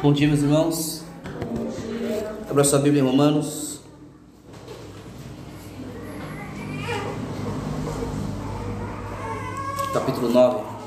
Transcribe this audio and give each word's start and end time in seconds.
Bom 0.00 0.12
dia, 0.12 0.28
meus 0.28 0.42
irmãos. 0.42 1.02
Abra 2.48 2.62
sua 2.62 2.78
Bíblia 2.78 3.02
em 3.02 3.04
Romanos. 3.04 3.80
Capítulo 9.92 10.28
9. 10.28 10.77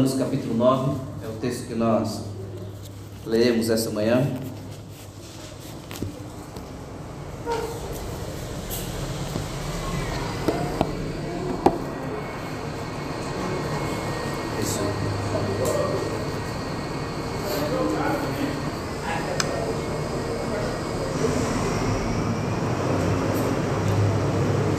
Romanos 0.00 0.18
capítulo 0.18 0.54
9 0.54 0.96
é 1.22 1.28
o 1.28 1.32
texto 1.32 1.66
que 1.66 1.74
nós 1.74 2.22
leremos 3.26 3.68
essa 3.68 3.90
manhã. 3.90 4.26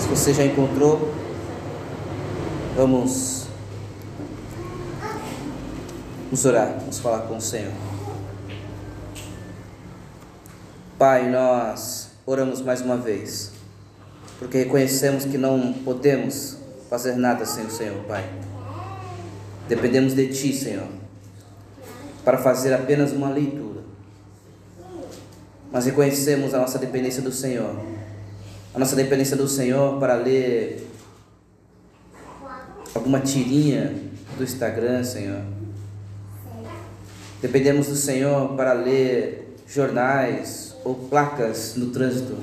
Você 0.10 0.34
já 0.34 0.46
encontrou, 0.46 1.14
vamos 2.76 3.42
Vamos 6.42 6.58
orar, 6.58 6.76
vamos 6.80 6.98
falar 6.98 7.20
com 7.28 7.38
o 7.38 7.42
Senhor. 7.42 7.72
Pai, 10.98 11.30
nós 11.30 12.14
oramos 12.26 12.62
mais 12.62 12.82
uma 12.82 12.98
vez, 12.98 13.52
porque 14.40 14.58
reconhecemos 14.58 15.24
que 15.24 15.38
não 15.38 15.72
podemos 15.72 16.58
fazer 16.90 17.16
nada 17.16 17.46
sem 17.46 17.68
o 17.68 17.70
Senhor, 17.70 18.04
Pai. 18.06 18.28
Dependemos 19.68 20.16
de 20.16 20.30
Ti, 20.30 20.52
Senhor, 20.52 20.88
para 22.26 22.40
fazer 22.40 22.74
apenas 22.74 23.12
uma 23.12 23.30
leitura. 23.30 23.82
Mas 25.72 25.86
reconhecemos 25.86 26.56
a 26.56 26.58
nossa 26.58 26.80
dependência 26.80 27.22
do 27.22 27.32
Senhor, 27.32 27.80
a 28.74 28.80
nossa 28.80 28.96
dependência 28.96 29.38
do 29.38 29.48
Senhor 29.48 30.00
para 30.00 30.16
ler 30.16 30.90
alguma 32.96 33.20
tirinha 33.20 33.94
do 34.40 34.44
Instagram, 34.44 35.04
Senhor 35.04 35.61
Dependemos 37.42 37.88
do 37.88 37.96
Senhor 37.96 38.56
para 38.56 38.74
ler 38.74 39.56
jornais 39.68 40.76
ou 40.84 40.94
placas 40.94 41.76
no 41.76 41.88
trânsito. 41.92 42.38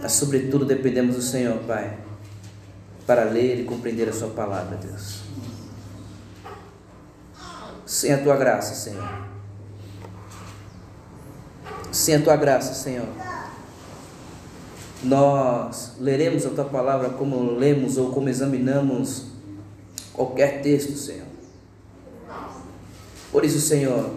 Mas, 0.00 0.12
sobretudo, 0.12 0.64
dependemos 0.64 1.16
do 1.16 1.22
Senhor, 1.22 1.58
Pai, 1.66 1.98
para 3.04 3.24
ler 3.24 3.60
e 3.60 3.64
compreender 3.64 4.08
a 4.08 4.12
Sua 4.12 4.28
palavra, 4.28 4.76
Deus. 4.76 5.22
Sem 7.84 8.12
a 8.12 8.22
Tua 8.22 8.36
graça, 8.36 8.74
Senhor. 8.74 9.26
Sem 11.90 12.14
a 12.14 12.22
Tua 12.22 12.36
graça, 12.36 12.74
Senhor. 12.74 13.08
Nós 15.02 15.94
leremos 15.98 16.46
a 16.46 16.50
Tua 16.50 16.66
palavra 16.66 17.10
como 17.10 17.52
lemos 17.52 17.96
ou 17.96 18.12
como 18.12 18.28
examinamos 18.28 19.26
qualquer 20.12 20.60
texto, 20.62 20.96
Senhor. 20.96 21.27
Por 23.30 23.44
isso, 23.44 23.60
Senhor, 23.60 24.10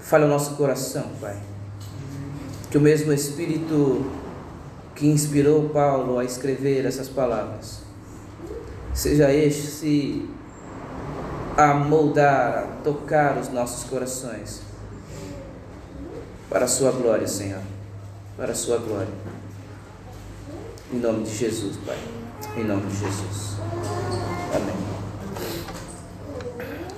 fale 0.00 0.24
o 0.24 0.28
nosso 0.28 0.56
coração, 0.56 1.06
Pai. 1.20 1.36
Que 2.70 2.78
o 2.78 2.80
mesmo 2.80 3.12
Espírito 3.12 4.04
que 4.94 5.06
inspirou 5.06 5.70
Paulo 5.70 6.18
a 6.18 6.24
escrever 6.24 6.84
essas 6.84 7.08
palavras, 7.08 7.80
seja 8.92 9.32
este 9.32 10.28
a 11.56 11.74
moldar, 11.74 12.58
a 12.58 12.62
tocar 12.84 13.38
os 13.38 13.48
nossos 13.48 13.88
corações, 13.88 14.60
para 16.50 16.66
a 16.66 16.68
Sua 16.68 16.90
glória, 16.90 17.26
Senhor, 17.26 17.62
para 18.36 18.52
a 18.52 18.54
Sua 18.54 18.76
glória. 18.78 19.12
Em 20.92 20.98
nome 20.98 21.24
de 21.24 21.34
Jesus, 21.34 21.76
Pai. 21.86 21.98
Em 22.56 22.64
nome 22.64 22.86
de 22.86 22.96
Jesus. 22.98 23.56
Amém. 24.54 24.79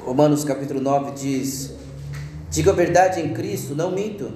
Romanos 0.04 0.42
capítulo 0.42 0.80
9 0.80 1.12
diz: 1.12 1.70
Digo 2.50 2.70
a 2.70 2.72
verdade 2.72 3.20
em 3.20 3.32
Cristo, 3.32 3.74
não 3.74 3.92
minto, 3.92 4.32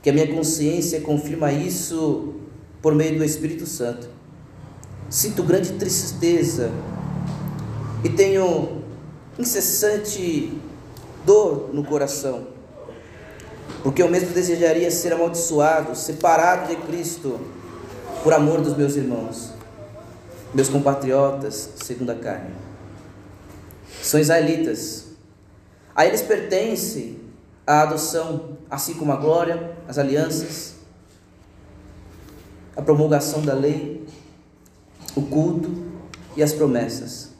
que 0.00 0.08
a 0.08 0.12
minha 0.12 0.32
consciência 0.32 1.00
confirma 1.00 1.52
isso 1.52 2.34
por 2.80 2.94
meio 2.94 3.18
do 3.18 3.24
Espírito 3.24 3.66
Santo. 3.66 4.08
Sinto 5.10 5.42
grande 5.42 5.72
tristeza 5.72 6.70
e 8.04 8.08
tenho 8.08 8.82
incessante 9.36 10.52
dor 11.24 11.70
no 11.72 11.82
coração, 11.82 12.46
porque 13.82 14.00
eu 14.00 14.08
mesmo 14.08 14.30
desejaria 14.30 14.90
ser 14.92 15.12
amaldiçoado, 15.12 15.96
separado 15.96 16.68
de 16.68 16.76
Cristo, 16.82 17.40
por 18.22 18.32
amor 18.32 18.60
dos 18.60 18.76
meus 18.76 18.94
irmãos, 18.94 19.50
meus 20.54 20.68
compatriotas, 20.68 21.70
segundo 21.76 22.10
a 22.10 22.14
carne 22.14 22.75
são 24.02 24.20
israelitas. 24.20 25.06
A 25.94 26.06
eles 26.06 26.22
pertence 26.22 27.18
a 27.66 27.82
adoção, 27.82 28.58
assim 28.70 28.94
como 28.94 29.12
a 29.12 29.16
glória, 29.16 29.76
as 29.88 29.98
alianças, 29.98 30.74
a 32.76 32.82
promulgação 32.82 33.42
da 33.42 33.54
lei, 33.54 34.06
o 35.16 35.22
culto 35.22 35.84
e 36.36 36.42
as 36.42 36.52
promessas. 36.52 37.30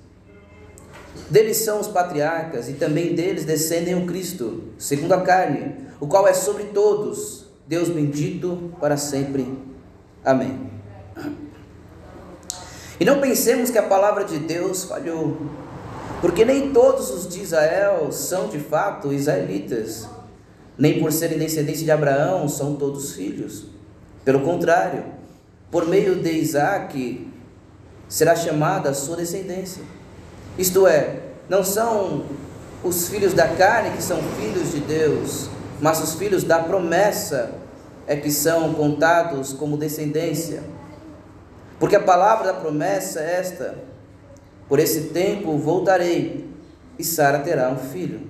Deles 1.31 1.59
são 1.59 1.81
os 1.81 1.89
patriarcas 1.89 2.69
e 2.69 2.75
também 2.75 3.15
deles 3.15 3.45
descendem 3.45 3.95
o 3.95 4.07
Cristo, 4.07 4.65
segundo 4.79 5.13
a 5.13 5.21
carne, 5.21 5.75
o 6.01 6.07
qual 6.07 6.27
é 6.27 6.33
sobre 6.33 6.65
todos, 6.65 7.47
Deus 7.67 7.89
bendito 7.89 8.73
para 8.81 8.97
sempre. 8.97 9.47
Amém. 10.25 10.71
E 12.99 13.05
não 13.05 13.21
pensemos 13.21 13.71
que 13.71 13.79
a 13.79 13.83
palavra 13.83 14.25
de 14.25 14.39
Deus 14.39 14.85
falhou. 14.85 15.37
Porque 16.21 16.45
nem 16.45 16.73
todos 16.73 17.11
os 17.11 17.29
de 17.29 17.41
Israel 17.43 18.11
são 18.11 18.49
de 18.49 18.59
fato 18.59 19.13
israelitas, 19.13 20.09
nem 20.79 21.01
por 21.01 21.13
serem 21.13 21.39
descendentes 21.39 21.83
de 21.83 21.91
Abraão 21.91 22.49
são 22.49 22.77
todos 22.77 23.13
filhos. 23.13 23.67
Pelo 24.25 24.41
contrário, 24.41 25.05
por 25.71 25.87
meio 25.87 26.17
de 26.17 26.33
Isaac 26.33 27.31
será 28.09 28.35
chamada 28.35 28.91
a 28.91 28.95
sua 28.95 29.17
descendência. 29.17 29.83
Isto 30.59 30.87
é, 30.87 31.21
não 31.49 31.63
são 31.63 32.25
os 32.83 33.09
filhos 33.09 33.35
da 33.35 33.49
carne 33.49 33.91
que 33.91 34.03
são 34.03 34.19
filhos 34.39 34.73
de 34.73 34.81
Deus, 34.81 35.49
mas 35.81 36.03
os 36.03 36.15
filhos 36.15 36.45
da 36.45 36.61
promessa 36.61 37.53
é 38.07 38.17
que 38.17 38.31
são 38.31 38.73
contados 38.75 39.53
como 39.53 39.77
descendência. 39.77 40.63
Porque 41.79 41.97
a 41.97 42.01
palavra 42.01 42.53
da 42.53 42.55
promessa 42.55 43.21
é 43.21 43.39
esta: 43.39 43.75
por 44.69 44.79
esse 44.79 45.09
tempo 45.09 45.57
voltarei 45.59 46.49
e 46.99 47.05
Sara 47.05 47.41
terá 47.41 47.71
um 47.71 47.77
filho. 47.77 48.21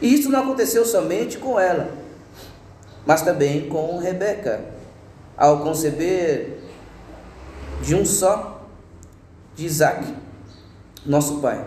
E 0.00 0.14
isso 0.14 0.30
não 0.30 0.40
aconteceu 0.40 0.84
somente 0.84 1.38
com 1.38 1.58
ela, 1.58 1.90
mas 3.04 3.22
também 3.22 3.68
com 3.68 3.98
Rebeca, 3.98 4.64
ao 5.36 5.60
conceber 5.60 6.58
de 7.82 7.94
um 7.94 8.04
só, 8.04 8.66
de 9.54 9.66
Isaac, 9.66 10.14
nosso 11.04 11.40
pai. 11.40 11.64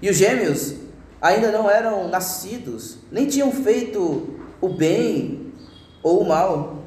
E 0.00 0.10
os 0.10 0.16
gêmeos 0.16 0.74
ainda 1.20 1.50
não 1.50 1.70
eram 1.70 2.08
nascidos, 2.08 2.98
nem 3.10 3.26
tinham 3.26 3.52
feito 3.52 4.38
o 4.60 4.68
bem 4.68 5.52
ou 6.02 6.22
o 6.22 6.28
mal, 6.28 6.78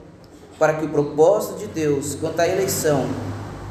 para 0.57 0.75
que 0.75 0.86
o 0.86 0.90
propósito 0.90 1.60
de 1.60 1.68
Deus 1.68 2.16
quanto 2.16 2.40
à 2.40 2.48
eleição 2.48 3.07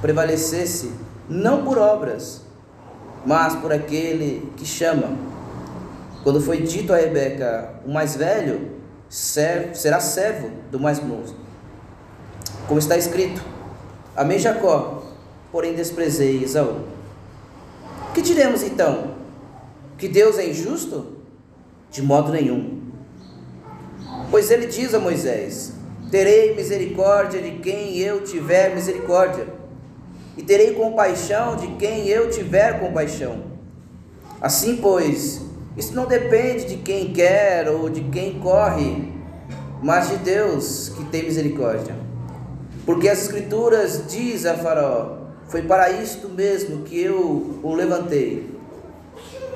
prevalecesse 0.00 0.90
não 1.30 1.64
por 1.64 1.78
obras, 1.78 2.42
mas 3.24 3.54
por 3.54 3.72
aquele 3.72 4.52
que 4.56 4.66
chama. 4.66 5.16
Quando 6.24 6.40
foi 6.40 6.62
dito 6.62 6.92
a 6.92 6.96
Rebeca, 6.96 7.76
o 7.86 7.92
mais 7.92 8.16
velho 8.16 8.72
servo, 9.08 9.74
será 9.74 10.00
servo 10.00 10.50
do 10.70 10.80
mais 10.80 11.00
moço. 11.00 11.36
Como 12.66 12.80
está 12.80 12.96
escrito: 12.96 13.40
Amei 14.16 14.40
Jacó, 14.40 15.04
porém 15.52 15.74
desprezei 15.74 16.42
Esaú. 16.42 16.80
Que 18.12 18.20
diremos 18.20 18.64
então? 18.64 19.14
Que 19.96 20.08
Deus 20.08 20.36
é 20.36 20.48
injusto? 20.48 21.18
De 21.90 22.02
modo 22.02 22.32
nenhum. 22.32 22.80
Pois 24.30 24.50
ele 24.50 24.66
diz 24.66 24.94
a 24.94 24.98
Moisés: 24.98 25.74
Terei 26.10 26.56
misericórdia 26.56 27.40
de 27.40 27.52
quem 27.58 27.96
eu 27.98 28.24
tiver 28.24 28.74
misericórdia 28.74 29.59
e 30.36 30.42
terei 30.42 30.74
compaixão 30.74 31.56
de 31.56 31.66
quem 31.74 32.06
eu 32.08 32.30
tiver 32.30 32.80
compaixão. 32.80 33.42
Assim, 34.40 34.76
pois, 34.76 35.42
isso 35.76 35.94
não 35.94 36.06
depende 36.06 36.64
de 36.64 36.76
quem 36.78 37.12
quer 37.12 37.68
ou 37.68 37.88
de 37.88 38.02
quem 38.04 38.38
corre, 38.40 39.12
mas 39.82 40.08
de 40.08 40.16
Deus 40.16 40.90
que 40.96 41.04
tem 41.04 41.24
misericórdia. 41.24 41.94
Porque 42.86 43.08
as 43.08 43.22
Escrituras 43.22 44.04
diz 44.08 44.46
a 44.46 44.54
Faraó: 44.54 45.18
Foi 45.48 45.62
para 45.62 45.90
isto 45.90 46.28
mesmo 46.28 46.82
que 46.82 47.00
eu 47.00 47.60
o 47.62 47.74
levantei, 47.74 48.50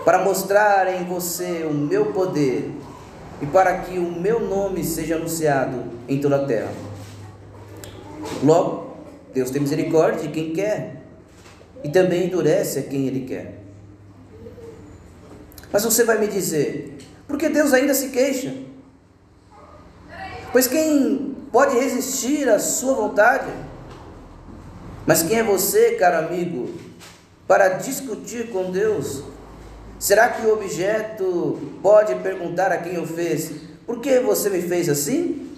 para 0.04 0.22
mostrar 0.22 0.94
em 0.94 1.04
você 1.04 1.66
o 1.68 1.72
meu 1.72 2.12
poder 2.12 2.70
e 3.40 3.46
para 3.46 3.78
que 3.78 3.98
o 3.98 4.10
meu 4.10 4.40
nome 4.40 4.84
seja 4.84 5.16
anunciado 5.16 5.84
em 6.08 6.20
toda 6.20 6.36
a 6.36 6.44
terra. 6.46 6.72
Logo, 8.42 8.83
Deus 9.34 9.50
tem 9.50 9.60
misericórdia 9.60 10.22
de 10.22 10.28
quem 10.28 10.52
quer 10.52 11.02
e 11.82 11.88
também 11.88 12.26
endurece 12.26 12.78
a 12.78 12.82
quem 12.82 13.08
Ele 13.08 13.26
quer. 13.26 13.58
Mas 15.72 15.82
você 15.82 16.04
vai 16.04 16.18
me 16.18 16.28
dizer, 16.28 16.98
por 17.26 17.36
que 17.36 17.48
Deus 17.48 17.72
ainda 17.72 17.92
se 17.92 18.10
queixa? 18.10 18.54
Pois 20.52 20.68
quem 20.68 21.36
pode 21.50 21.76
resistir 21.76 22.48
à 22.48 22.60
sua 22.60 22.94
vontade? 22.94 23.50
Mas 25.04 25.24
quem 25.24 25.40
é 25.40 25.42
você, 25.42 25.96
caro 25.96 26.26
amigo, 26.26 26.72
para 27.48 27.70
discutir 27.70 28.50
com 28.50 28.70
Deus? 28.70 29.24
Será 29.98 30.28
que 30.28 30.46
o 30.46 30.52
objeto 30.52 31.58
pode 31.82 32.14
perguntar 32.16 32.70
a 32.70 32.78
quem 32.78 32.98
o 32.98 33.06
fez: 33.06 33.50
Por 33.84 34.00
que 34.00 34.20
você 34.20 34.48
me 34.48 34.62
fez 34.62 34.88
assim? 34.88 35.50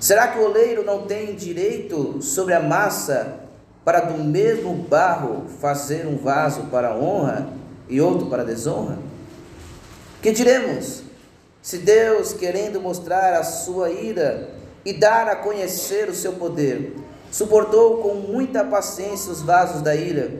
Será 0.00 0.28
que 0.28 0.38
o 0.38 0.46
oleiro 0.46 0.82
não 0.82 1.02
tem 1.02 1.34
direito 1.34 2.22
sobre 2.22 2.54
a 2.54 2.60
massa 2.60 3.40
para 3.84 4.00
do 4.00 4.16
mesmo 4.24 4.72
barro 4.72 5.44
fazer 5.60 6.06
um 6.06 6.16
vaso 6.16 6.62
para 6.70 6.96
honra 6.96 7.46
e 7.86 8.00
outro 8.00 8.26
para 8.28 8.42
desonra? 8.42 8.98
Que 10.22 10.32
diremos? 10.32 11.02
Se 11.60 11.76
Deus, 11.76 12.32
querendo 12.32 12.80
mostrar 12.80 13.34
a 13.34 13.44
sua 13.44 13.90
ira 13.90 14.48
e 14.86 14.94
dar 14.94 15.28
a 15.28 15.36
conhecer 15.36 16.08
o 16.08 16.14
seu 16.14 16.32
poder, 16.32 16.96
suportou 17.30 17.98
com 17.98 18.14
muita 18.14 18.64
paciência 18.64 19.30
os 19.30 19.42
vasos 19.42 19.82
da 19.82 19.94
ira, 19.94 20.30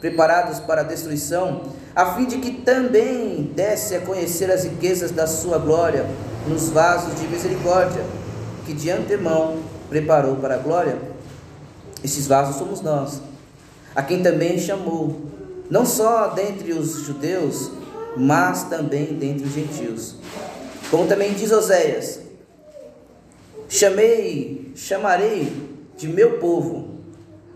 preparados 0.00 0.58
para 0.58 0.80
a 0.80 0.84
destruição, 0.84 1.64
a 1.94 2.14
fim 2.14 2.24
de 2.24 2.38
que 2.38 2.62
também 2.62 3.42
desse 3.54 3.94
a 3.94 4.00
conhecer 4.00 4.50
as 4.50 4.64
riquezas 4.64 5.10
da 5.10 5.26
sua 5.26 5.58
glória 5.58 6.06
nos 6.48 6.70
vasos 6.70 7.20
de 7.20 7.28
misericórdia, 7.28 8.02
que 8.70 8.74
de 8.74 8.88
antemão 8.88 9.58
preparou 9.88 10.36
para 10.36 10.54
a 10.54 10.58
glória. 10.58 10.96
Esses 12.04 12.28
vasos 12.28 12.54
somos 12.54 12.80
nós, 12.80 13.20
a 13.96 14.02
quem 14.02 14.22
também 14.22 14.60
chamou, 14.60 15.22
não 15.68 15.84
só 15.84 16.28
dentre 16.28 16.72
os 16.72 17.02
judeus, 17.02 17.72
mas 18.16 18.64
também 18.64 19.06
dentre 19.06 19.44
os 19.44 19.52
gentios. 19.52 20.14
Como 20.88 21.08
também 21.08 21.34
diz 21.34 21.50
Oséias: 21.50 22.20
Chamei, 23.68 24.70
chamarei 24.76 25.52
de 25.96 26.06
meu 26.06 26.38
povo 26.38 27.00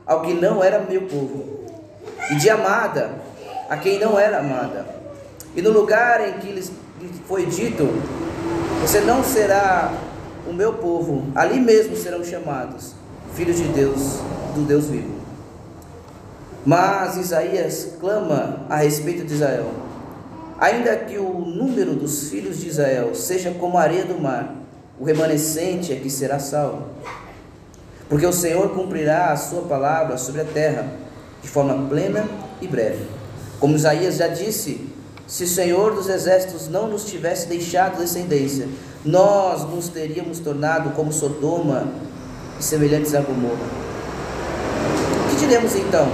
ao 0.04 0.22
que 0.22 0.34
não 0.34 0.64
era 0.64 0.80
meu 0.80 1.02
povo, 1.02 1.64
e 2.32 2.34
de 2.36 2.50
amada 2.50 3.22
a 3.70 3.76
quem 3.76 4.00
não 4.00 4.18
era 4.18 4.40
amada. 4.40 4.84
E 5.54 5.62
no 5.62 5.70
lugar 5.70 6.28
em 6.28 6.40
que 6.40 6.50
lhes 6.50 6.72
foi 7.28 7.46
dito: 7.46 7.88
Você 8.82 9.00
não 9.00 9.22
será 9.22 9.92
o 10.48 10.52
meu 10.52 10.74
povo, 10.74 11.24
ali 11.34 11.60
mesmo 11.60 11.96
serão 11.96 12.22
chamados 12.24 12.94
filhos 13.34 13.56
de 13.56 13.64
Deus, 13.64 14.20
do 14.54 14.64
Deus 14.66 14.86
vivo. 14.86 15.12
Mas 16.64 17.16
Isaías 17.16 17.96
clama 18.00 18.64
a 18.70 18.76
respeito 18.76 19.24
de 19.24 19.34
Israel: 19.34 19.70
Ainda 20.58 20.96
que 20.96 21.18
o 21.18 21.40
número 21.40 21.94
dos 21.94 22.28
filhos 22.30 22.60
de 22.60 22.68
Israel 22.68 23.14
seja 23.14 23.50
como 23.52 23.76
a 23.76 23.82
areia 23.82 24.04
do 24.04 24.18
mar, 24.18 24.54
o 24.98 25.04
remanescente 25.04 25.92
é 25.92 25.96
que 25.96 26.08
será 26.08 26.38
salvo. 26.38 26.86
Porque 28.08 28.26
o 28.26 28.32
Senhor 28.32 28.70
cumprirá 28.70 29.32
a 29.32 29.36
sua 29.36 29.62
palavra 29.62 30.16
sobre 30.16 30.42
a 30.42 30.44
terra 30.44 30.86
de 31.42 31.48
forma 31.48 31.88
plena 31.88 32.26
e 32.60 32.68
breve. 32.68 33.04
Como 33.58 33.76
Isaías 33.76 34.16
já 34.16 34.28
disse, 34.28 34.88
se 35.26 35.44
o 35.44 35.48
Senhor 35.48 35.94
dos 35.94 36.08
exércitos 36.08 36.68
não 36.68 36.86
nos 36.86 37.06
tivesse 37.06 37.48
deixado 37.48 37.98
descendência, 37.98 38.68
nós 39.04 39.68
nos 39.68 39.88
teríamos 39.88 40.38
tornado 40.38 40.90
como 40.90 41.12
Sodoma 41.12 41.86
e 42.58 42.62
semelhantes 42.62 43.14
a 43.14 43.20
Gomorra. 43.20 43.66
O 45.24 45.30
que 45.30 45.36
diremos 45.36 45.74
então? 45.76 46.06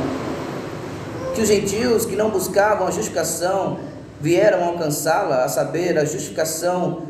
Que 1.35 1.43
os 1.43 1.49
gentios 1.49 2.05
que 2.05 2.17
não 2.17 2.31
buscavam 2.31 2.89
a 2.89 2.91
justificação 2.91 3.79
vieram 4.21 4.65
alcançá-la, 4.65 5.45
a 5.45 5.49
saber, 5.49 5.97
a 5.97 6.05
justificação 6.05 7.03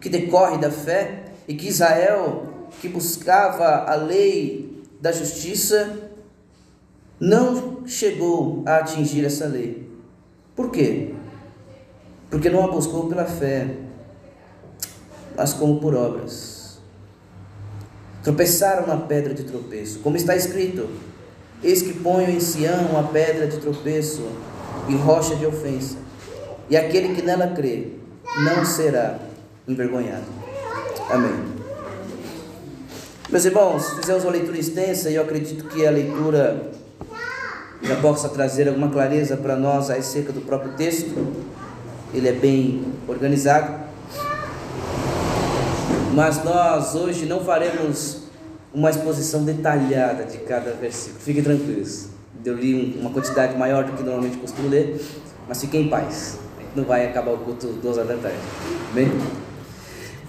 que 0.00 0.08
decorre 0.08 0.58
da 0.58 0.70
fé, 0.70 1.24
e 1.48 1.54
que 1.54 1.68
Israel, 1.68 2.44
que 2.80 2.88
buscava 2.88 3.90
a 3.90 3.94
lei 3.94 4.84
da 5.00 5.12
justiça, 5.12 6.10
não 7.18 7.86
chegou 7.86 8.62
a 8.66 8.78
atingir 8.78 9.24
essa 9.24 9.46
lei. 9.46 9.88
Por 10.54 10.70
quê? 10.70 11.14
Porque 12.30 12.50
não 12.50 12.64
a 12.64 12.68
buscou 12.68 13.08
pela 13.08 13.24
fé, 13.24 13.68
mas 15.36 15.52
como 15.52 15.78
por 15.80 15.94
obras. 15.94 16.78
Tropeçaram 18.22 18.86
na 18.86 18.96
pedra 18.96 19.34
de 19.34 19.44
tropeço, 19.44 20.00
como 20.00 20.16
está 20.16 20.34
escrito: 20.34 20.88
Eis 21.62 21.82
que 21.82 21.92
ponho 21.92 22.30
em 22.30 22.40
Sião 22.40 22.86
uma 22.86 23.04
pedra 23.04 23.46
de 23.46 23.58
tropeço 23.58 24.26
e 24.88 24.94
rocha 24.96 25.36
de 25.36 25.46
ofensa, 25.46 25.96
e 26.68 26.76
aquele 26.76 27.14
que 27.14 27.22
nela 27.22 27.48
crê 27.48 27.92
não 28.44 28.64
será 28.64 29.18
envergonhado. 29.68 30.24
Amém. 31.08 31.56
Meus 33.28 33.44
irmãos, 33.44 33.90
fizemos 33.94 34.22
uma 34.24 34.32
leitura 34.32 34.58
extensa 34.58 35.10
e 35.10 35.16
eu 35.16 35.22
acredito 35.22 35.64
que 35.68 35.86
a 35.86 35.90
leitura 35.90 36.70
já 37.82 37.96
possa 37.96 38.28
trazer 38.28 38.68
alguma 38.68 38.88
clareza 38.88 39.36
para 39.36 39.56
nós 39.56 39.90
acerca 39.90 40.32
do 40.32 40.40
próprio 40.40 40.72
texto. 40.72 41.26
Ele 42.14 42.28
é 42.28 42.32
bem 42.32 42.84
organizado. 43.08 43.85
Mas 46.16 46.42
nós 46.42 46.94
hoje 46.94 47.26
não 47.26 47.44
faremos 47.44 48.22
uma 48.72 48.88
exposição 48.88 49.44
detalhada 49.44 50.24
de 50.24 50.38
cada 50.38 50.72
versículo. 50.72 51.20
Fiquem 51.20 51.42
tranquilos. 51.42 52.06
Eu 52.42 52.54
li 52.54 52.98
uma 52.98 53.10
quantidade 53.10 53.54
maior 53.54 53.84
do 53.84 53.92
que 53.92 54.02
normalmente 54.02 54.38
costumo 54.38 54.70
ler, 54.70 54.98
mas 55.46 55.60
fiquem 55.60 55.82
em 55.82 55.88
paz. 55.90 56.38
Não 56.74 56.84
vai 56.84 57.06
acabar 57.06 57.32
o 57.32 57.38
culto 57.38 57.66
duas 57.66 57.98
horas 57.98 58.08
da 58.08 58.16
tarde. 58.16 58.38
Bem? 58.94 59.08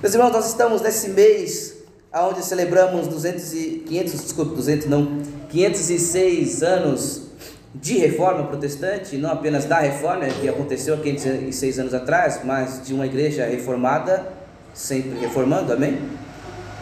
Meus 0.02 0.14
irmãos, 0.14 0.34
nós 0.34 0.50
estamos 0.50 0.82
nesse 0.82 1.08
mês 1.12 1.78
onde 2.14 2.44
celebramos 2.44 3.08
200 3.08 3.54
e, 3.54 3.84
500, 3.88 4.12
desculpe, 4.24 4.56
200 4.56 4.88
não, 4.88 5.22
506 5.48 6.64
anos 6.64 7.28
de 7.74 7.98
reforma 7.98 8.44
protestante, 8.44 9.16
não 9.16 9.32
apenas 9.32 9.64
da 9.64 9.80
reforma 9.80 10.26
que 10.26 10.50
aconteceu 10.50 10.96
há 10.96 10.98
506 10.98 11.80
anos 11.80 11.94
atrás, 11.94 12.42
mas 12.44 12.86
de 12.86 12.94
uma 12.94 13.06
igreja 13.06 13.46
reformada, 13.46 14.36
sempre 14.78 15.18
reformando, 15.20 15.74
amém? 15.74 16.00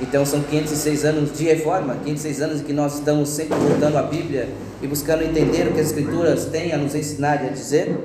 Então 0.01 0.25
são 0.25 0.43
506 0.43 1.05
anos 1.05 1.37
de 1.37 1.45
reforma, 1.45 1.95
506 2.03 2.41
anos 2.41 2.59
em 2.59 2.63
que 2.65 2.73
nós 2.73 2.95
estamos 2.95 3.29
sempre 3.29 3.57
voltando 3.57 3.97
à 3.97 4.03
Bíblia 4.03 4.49
e 4.81 4.87
buscando 4.87 5.23
entender 5.23 5.69
o 5.69 5.73
que 5.73 5.79
as 5.79 5.87
Escrituras 5.87 6.45
têm 6.45 6.73
a 6.73 6.77
nos 6.77 6.93
ensinar 6.93 7.41
e 7.43 7.47
a 7.47 7.51
dizer. 7.51 7.97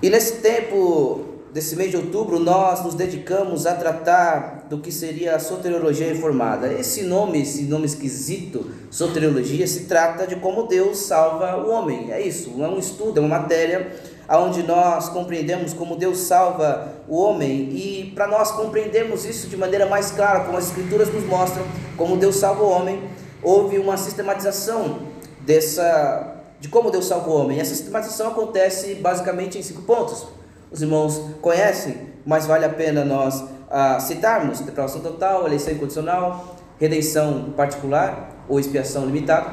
E 0.00 0.08
nesse 0.08 0.36
tempo 0.36 1.34
desse 1.52 1.76
mês 1.76 1.90
de 1.90 1.98
outubro, 1.98 2.40
nós 2.40 2.82
nos 2.82 2.94
dedicamos 2.94 3.66
a 3.66 3.74
tratar 3.74 4.66
do 4.68 4.78
que 4.78 4.90
seria 4.90 5.36
a 5.36 5.38
soteriologia 5.38 6.08
reformada. 6.08 6.72
Esse 6.72 7.02
nome, 7.02 7.42
esse 7.42 7.62
nome 7.64 7.84
esquisito, 7.84 8.70
soteriologia, 8.90 9.66
se 9.66 9.84
trata 9.84 10.26
de 10.26 10.36
como 10.36 10.66
Deus 10.66 10.98
salva 10.98 11.56
o 11.58 11.70
homem. 11.70 12.10
É 12.10 12.20
isso, 12.20 12.50
é 12.58 12.66
um 12.66 12.78
estudo, 12.78 13.18
é 13.18 13.20
uma 13.20 13.40
matéria 13.40 13.92
onde 14.28 14.62
nós 14.62 15.08
compreendemos 15.08 15.72
como 15.72 15.96
Deus 15.96 16.18
salva 16.18 16.92
o 17.08 17.16
homem. 17.20 17.70
E 17.72 18.12
para 18.14 18.26
nós 18.26 18.50
compreendermos 18.52 19.24
isso 19.24 19.48
de 19.48 19.56
maneira 19.56 19.86
mais 19.86 20.10
clara, 20.10 20.40
como 20.40 20.56
as 20.56 20.68
escrituras 20.68 21.12
nos 21.12 21.24
mostram, 21.24 21.64
como 21.96 22.16
Deus 22.16 22.36
salva 22.36 22.62
o 22.62 22.68
homem, 22.68 23.02
houve 23.42 23.78
uma 23.78 23.96
sistematização 23.96 24.98
dessa 25.40 26.32
de 26.64 26.68
como 26.68 26.90
Deus 26.90 27.04
salva 27.04 27.28
o 27.28 27.34
homem. 27.34 27.60
Essa 27.60 27.74
sistematização 27.74 28.28
acontece 28.28 28.94
basicamente 28.94 29.58
em 29.58 29.62
cinco 29.62 29.82
pontos. 29.82 30.26
Os 30.72 30.80
irmãos 30.80 31.20
conhecem, 31.42 31.94
mas 32.24 32.46
vale 32.46 32.64
a 32.64 32.70
pena 32.70 33.04
nós 33.04 33.44
ah, 33.70 34.00
citarmos: 34.00 34.60
depravação 34.60 35.02
total, 35.02 35.46
eleição 35.46 35.74
incondicional, 35.74 36.56
redenção 36.80 37.52
particular 37.54 38.30
ou 38.48 38.58
expiação 38.58 39.04
limitada, 39.04 39.50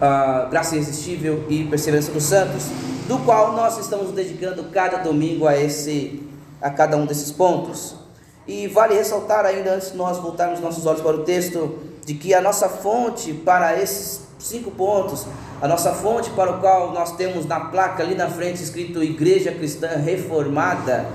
ah, 0.00 0.48
graça 0.50 0.76
irresistível 0.76 1.44
e 1.48 1.64
perseverança 1.64 2.10
dos 2.10 2.24
santos, 2.24 2.64
do 3.06 3.18
qual 3.18 3.52
nós 3.52 3.78
estamos 3.78 4.10
dedicando 4.12 4.64
cada 4.64 4.98
domingo 4.98 5.46
a 5.46 5.56
esse 5.56 6.22
a 6.60 6.70
cada 6.70 6.96
um 6.96 7.06
desses 7.06 7.30
pontos. 7.30 7.94
E 8.46 8.66
vale 8.68 8.94
ressaltar 8.94 9.44
ainda 9.44 9.74
antes 9.74 9.92
de 9.92 9.96
nós 9.96 10.18
voltarmos 10.18 10.60
nossos 10.60 10.86
olhos 10.86 11.00
para 11.00 11.16
o 11.16 11.24
texto 11.24 11.78
de 12.04 12.14
que 12.14 12.34
a 12.34 12.40
nossa 12.40 12.68
fonte 12.68 13.32
para 13.32 13.80
esses 13.80 14.22
cinco 14.38 14.70
pontos, 14.70 15.26
a 15.60 15.68
nossa 15.68 15.92
fonte 15.92 16.30
para 16.30 16.52
o 16.52 16.60
qual 16.60 16.92
nós 16.92 17.16
temos 17.16 17.46
na 17.46 17.60
placa 17.60 18.02
ali 18.02 18.14
na 18.14 18.28
frente 18.28 18.62
escrito 18.62 19.02
Igreja 19.02 19.52
Cristã 19.52 19.88
Reformada, 19.96 21.06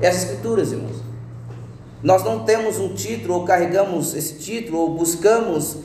é 0.00 0.08
as 0.08 0.16
Escrituras, 0.16 0.72
irmãos. 0.72 0.96
Nós 2.02 2.22
não 2.22 2.44
temos 2.44 2.78
um 2.78 2.94
título, 2.94 3.34
ou 3.34 3.44
carregamos 3.44 4.14
esse 4.14 4.34
título, 4.34 4.78
ou 4.78 4.94
buscamos 4.94 5.78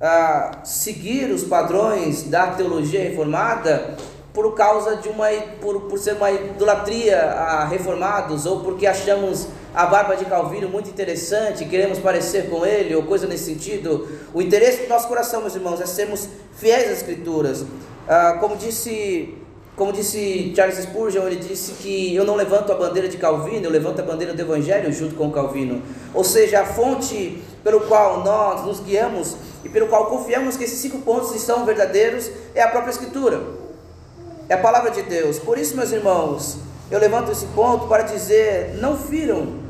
ah, 0.00 0.60
seguir 0.64 1.30
os 1.30 1.42
padrões 1.42 2.24
da 2.24 2.48
teologia 2.48 3.02
reformada 3.02 3.96
por 4.34 4.52
causa 4.54 4.96
de 4.96 5.08
uma 5.08 5.28
por, 5.60 5.82
por 5.82 5.96
ser 5.96 6.14
uma 6.14 6.30
idolatria 6.30 7.22
a 7.22 7.64
reformados 7.64 8.44
ou 8.44 8.60
porque 8.60 8.84
achamos 8.84 9.46
a 9.72 9.86
barba 9.86 10.16
de 10.16 10.24
Calvino 10.24 10.68
muito 10.68 10.90
interessante, 10.90 11.64
queremos 11.64 12.00
parecer 12.00 12.50
com 12.50 12.66
ele 12.66 12.94
ou 12.94 13.04
coisa 13.04 13.26
nesse 13.28 13.44
sentido. 13.44 14.08
O 14.34 14.42
interesse 14.42 14.82
do 14.82 14.88
nosso 14.88 15.08
coração, 15.08 15.40
meus 15.40 15.54
irmãos, 15.54 15.80
é 15.80 15.86
sermos 15.86 16.28
fiéis 16.52 16.90
às 16.90 16.98
escrituras. 16.98 17.64
Ah, 18.08 18.36
como 18.40 18.56
disse 18.56 19.38
como 19.76 19.92
disse 19.92 20.52
Charles 20.54 20.78
Spurgeon, 20.78 21.26
ele 21.26 21.36
disse 21.36 21.72
que 21.72 22.14
eu 22.14 22.24
não 22.24 22.36
levanto 22.36 22.72
a 22.72 22.76
bandeira 22.76 23.08
de 23.08 23.16
Calvino, 23.16 23.64
eu 23.64 23.70
levanto 23.70 24.00
a 24.00 24.04
bandeira 24.04 24.32
do 24.32 24.40
Evangelho 24.40 24.92
junto 24.92 25.16
com 25.16 25.32
Calvino. 25.32 25.82
Ou 26.12 26.22
seja, 26.22 26.60
a 26.60 26.64
fonte 26.64 27.42
pelo 27.64 27.80
qual 27.80 28.22
nós 28.22 28.64
nos 28.64 28.78
guiamos 28.78 29.36
e 29.64 29.68
pelo 29.68 29.88
qual 29.88 30.06
confiamos 30.06 30.56
que 30.56 30.62
esses 30.62 30.78
cinco 30.78 30.98
pontos 30.98 31.30
são 31.40 31.64
verdadeiros 31.64 32.30
é 32.54 32.62
a 32.62 32.68
própria 32.68 32.92
Escritura, 32.92 33.40
é 34.48 34.54
a 34.54 34.58
palavra 34.58 34.90
de 34.90 35.02
Deus. 35.02 35.38
Por 35.38 35.58
isso, 35.58 35.76
meus 35.76 35.92
irmãos, 35.92 36.58
eu 36.90 36.98
levanto 36.98 37.30
esse 37.32 37.46
ponto 37.46 37.88
para 37.88 38.02
dizer: 38.02 38.74
não 38.80 38.96
firam, 38.96 39.60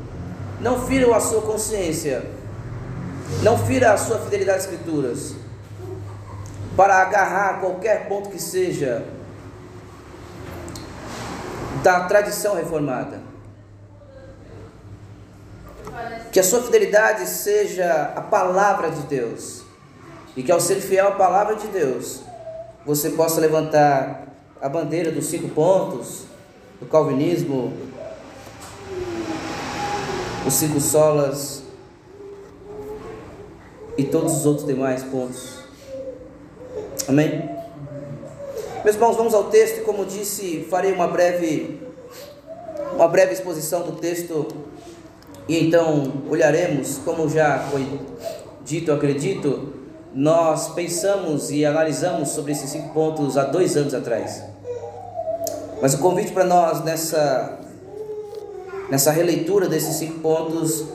não 0.59 0.85
firam 0.85 1.13
a 1.13 1.19
sua 1.19 1.41
consciência, 1.41 2.25
não 3.41 3.57
fira 3.57 3.93
a 3.93 3.97
sua 3.97 4.19
fidelidade 4.19 4.59
às 4.59 4.63
Escrituras, 4.65 5.35
para 6.75 7.01
agarrar 7.01 7.59
qualquer 7.59 8.07
ponto 8.07 8.29
que 8.29 8.41
seja 8.41 9.05
da 11.81 12.01
tradição 12.05 12.55
reformada. 12.55 13.19
Que 16.31 16.39
a 16.39 16.43
sua 16.43 16.61
fidelidade 16.61 17.25
seja 17.27 18.11
a 18.15 18.21
palavra 18.21 18.91
de 18.91 19.03
Deus. 19.03 19.63
E 20.35 20.43
que 20.43 20.51
ao 20.51 20.59
ser 20.59 20.81
fiel 20.81 21.07
à 21.07 21.11
palavra 21.11 21.55
de 21.55 21.67
Deus, 21.67 22.21
você 22.85 23.11
possa 23.11 23.39
levantar 23.39 24.25
a 24.61 24.69
bandeira 24.69 25.11
dos 25.11 25.25
cinco 25.25 25.49
pontos, 25.49 26.23
do 26.79 26.85
calvinismo, 26.85 27.73
os 30.45 30.53
cinco 30.53 30.79
solas 30.79 31.63
e 33.97 34.03
todos 34.03 34.33
os 34.33 34.45
outros 34.45 34.65
demais 34.65 35.03
pontos. 35.03 35.59
Amém? 37.07 37.49
Meus 38.83 38.95
irmãos, 38.95 39.15
vamos 39.15 39.33
ao 39.33 39.45
texto, 39.45 39.83
como 39.83 40.05
disse, 40.05 40.65
farei 40.69 40.91
uma 40.91 41.07
breve 41.07 41.81
uma 42.95 43.07
breve 43.07 43.33
exposição 43.33 43.83
do 43.83 43.93
texto 43.93 44.47
e 45.47 45.65
então 45.65 46.23
olharemos, 46.29 46.97
como 47.03 47.29
já 47.29 47.59
foi 47.69 47.85
dito, 48.63 48.91
acredito, 48.91 49.73
nós 50.15 50.69
pensamos 50.69 51.51
e 51.51 51.65
analisamos 51.65 52.29
sobre 52.29 52.53
esses 52.53 52.69
cinco 52.69 52.93
pontos 52.93 53.37
há 53.37 53.43
dois 53.43 53.75
anos 53.75 53.93
atrás. 53.93 54.41
Mas 55.81 55.93
o 55.93 55.97
convite 55.97 56.31
para 56.31 56.45
nós 56.45 56.81
nessa, 56.85 57.59
nessa 58.89 59.11
releitura 59.11 59.67
desses 59.67 59.97
cinco 59.97 60.21
pontos 60.21 60.85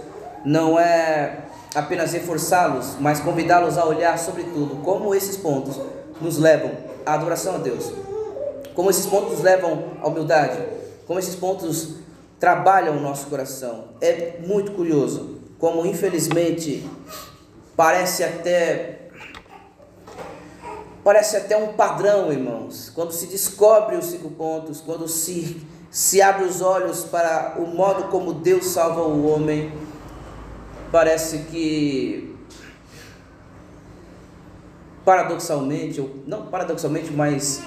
não 0.42 0.80
é 0.80 1.40
apenas 1.74 2.12
reforçá-los, 2.12 2.96
mas 2.98 3.20
convidá-los 3.20 3.76
a 3.76 3.84
olhar, 3.84 4.18
sobretudo, 4.18 4.76
como 4.76 5.14
esses 5.14 5.36
pontos 5.36 5.78
nos 6.18 6.38
levam 6.38 6.70
a 7.04 7.12
adoração 7.12 7.56
a 7.56 7.58
Deus. 7.58 7.92
Como 8.74 8.88
esses 8.88 9.04
pontos 9.04 9.42
levam 9.42 9.84
à 10.02 10.08
humildade, 10.08 10.58
como 11.06 11.18
esses 11.18 11.34
pontos 11.34 11.96
trabalham 12.38 12.96
o 12.96 13.00
nosso 13.00 13.26
coração. 13.26 13.84
É 14.00 14.38
muito 14.46 14.72
curioso 14.72 15.40
como, 15.58 15.84
infelizmente, 15.84 16.88
parece 17.76 18.24
até 18.24 18.99
parece 21.02 21.36
até 21.36 21.56
um 21.56 21.74
padrão, 21.74 22.32
irmãos. 22.32 22.90
Quando 22.94 23.12
se 23.12 23.26
descobre 23.26 23.96
os 23.96 24.06
cinco 24.06 24.30
pontos, 24.30 24.80
quando 24.80 25.08
se 25.08 25.66
se 25.90 26.22
abre 26.22 26.44
os 26.44 26.62
olhos 26.62 27.02
para 27.02 27.56
o 27.58 27.66
modo 27.66 28.04
como 28.04 28.32
Deus 28.32 28.66
salva 28.66 29.02
o 29.02 29.26
homem, 29.26 29.72
parece 30.92 31.38
que 31.50 32.36
paradoxalmente, 35.04 36.00
ou 36.00 36.10
não 36.26 36.46
paradoxalmente, 36.46 37.12
mas 37.12 37.60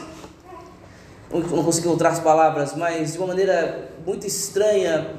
não 1.29 1.63
consigo 1.63 1.87
encontrar 1.87 2.09
as 2.09 2.19
palavras, 2.21 2.75
mas 2.75 3.13
de 3.13 3.17
uma 3.17 3.27
maneira 3.27 3.91
muito 4.05 4.25
estranha, 4.25 5.15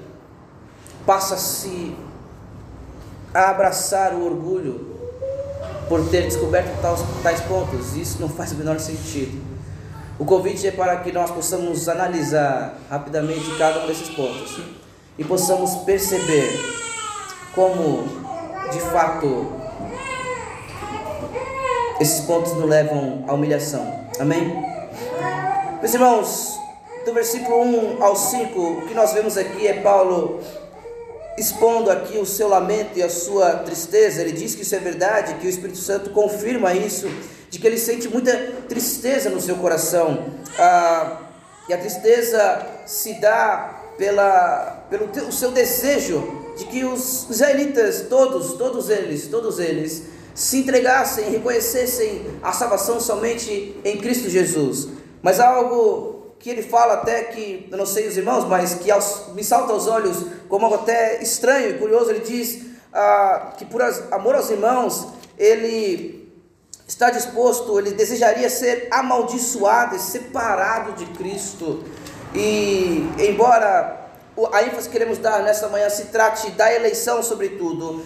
passa-se 1.05 1.95
a 3.35 3.51
abraçar 3.51 4.15
o 4.15 4.25
orgulho 4.25 4.94
por 5.89 6.09
ter 6.09 6.23
descoberto 6.23 6.81
tais, 6.81 7.01
tais 7.23 7.41
pontos. 7.43 7.97
Isso 7.97 8.21
não 8.21 8.29
faz 8.29 8.53
o 8.53 8.57
menor 8.57 8.79
sentido. 8.79 9.43
O 10.19 10.25
convite 10.25 10.67
é 10.67 10.71
para 10.71 10.97
que 10.99 11.11
nós 11.11 11.31
possamos 11.31 11.89
analisar 11.89 12.79
rapidamente 12.89 13.57
cada 13.59 13.83
um 13.83 13.87
desses 13.87 14.09
pontos 14.11 14.61
e 15.19 15.25
possamos 15.25 15.75
perceber 15.85 16.53
como, 17.55 18.05
de 18.73 18.81
fato, 18.81 19.53
esses 22.01 22.21
pontos 22.21 22.53
nos 22.55 22.69
levam 22.69 23.25
à 23.27 23.35
humilhação. 23.35 24.05
Amém? 24.21 24.55
Meus 25.81 25.95
irmãos, 25.95 26.61
do 27.05 27.13
versículo 27.13 27.63
1 27.99 28.03
ao 28.03 28.17
5, 28.17 28.61
o 28.61 28.83
que 28.83 28.95
nós 28.95 29.13
vemos 29.13 29.37
aqui 29.37 29.67
é 29.67 29.81
Paulo 29.81 30.41
expondo 31.37 31.91
aqui 31.91 32.19
o 32.19 32.27
seu 32.27 32.49
lamento 32.49 32.99
e 32.99 33.03
a 33.03 33.11
sua 33.11 33.57
tristeza. 33.59 34.21
Ele 34.21 34.33
diz 34.33 34.55
que 34.55 34.63
isso 34.63 34.75
é 34.75 34.79
verdade, 34.79 35.35
que 35.35 35.47
o 35.47 35.51
Espírito 35.51 35.79
Santo 35.79 36.11
confirma 36.11 36.75
isso, 36.75 37.09
de 37.51 37.59
que 37.59 37.67
ele 37.67 37.79
sente 37.79 38.09
muita 38.09 38.37
tristeza 38.69 39.31
no 39.31 39.41
seu 39.41 39.57
coração. 39.57 40.27
Ah, 40.59 41.21
e 41.69 41.73
a 41.73 41.79
tristeza 41.79 42.67
se 42.87 43.15
dá 43.21 43.83
pela, 43.97 44.87
pelo 44.91 45.07
o 45.29 45.33
seu 45.33 45.51
desejo 45.51 46.43
de 46.57 46.67
que 46.67 46.85
os 46.85 47.29
israelitas, 47.31 48.07
todos, 48.09 48.55
todos 48.55 48.91
eles, 48.91 49.29
todos 49.29 49.59
eles, 49.59 50.05
se 50.35 50.59
entregassem, 50.59 51.31
reconhecessem 51.31 52.27
a 52.43 52.53
salvação 52.53 53.01
somente 53.01 53.77
em 53.85 53.99
Cristo 53.99 54.29
Jesus. 54.29 54.89
Mas 55.23 55.41
algo 55.41 56.14
que 56.45 56.51
ele 56.51 56.63
fala 56.63 56.93
até 56.93 57.23
que, 57.23 57.67
eu 57.73 57.79
não 57.79 57.87
sei 57.87 58.07
os 58.07 58.19
irmãos, 58.19 58.45
mas 58.45 58.75
que 58.75 58.91
aos, 58.91 59.29
me 59.29 59.43
salta 59.43 59.73
aos 59.73 59.87
olhos 59.87 60.27
como 60.47 60.67
algo 60.67 60.77
até 60.77 61.23
estranho 61.23 61.71
e 61.71 61.79
curioso. 61.79 62.11
Ele 62.11 62.21
diz 62.21 62.67
ah, 62.93 63.55
que 63.57 63.65
por 63.65 63.81
amor 64.11 64.35
aos 64.35 64.51
irmãos, 64.51 65.09
ele 65.39 66.31
está 66.87 67.09
disposto, 67.09 67.79
ele 67.79 67.93
desejaria 67.93 68.51
ser 68.51 68.89
amaldiçoado 68.91 69.97
e 69.97 69.99
separado 69.99 70.93
de 70.93 71.07
Cristo. 71.17 71.83
E 72.35 73.09
embora 73.21 74.11
a 74.53 74.63
ênfase 74.65 74.91
que 74.91 74.99
queremos 74.99 75.17
dar 75.17 75.43
nessa 75.43 75.69
manhã 75.69 75.89
se 75.89 76.09
trate 76.09 76.51
da 76.51 76.71
eleição, 76.75 77.23
sobretudo, 77.23 78.05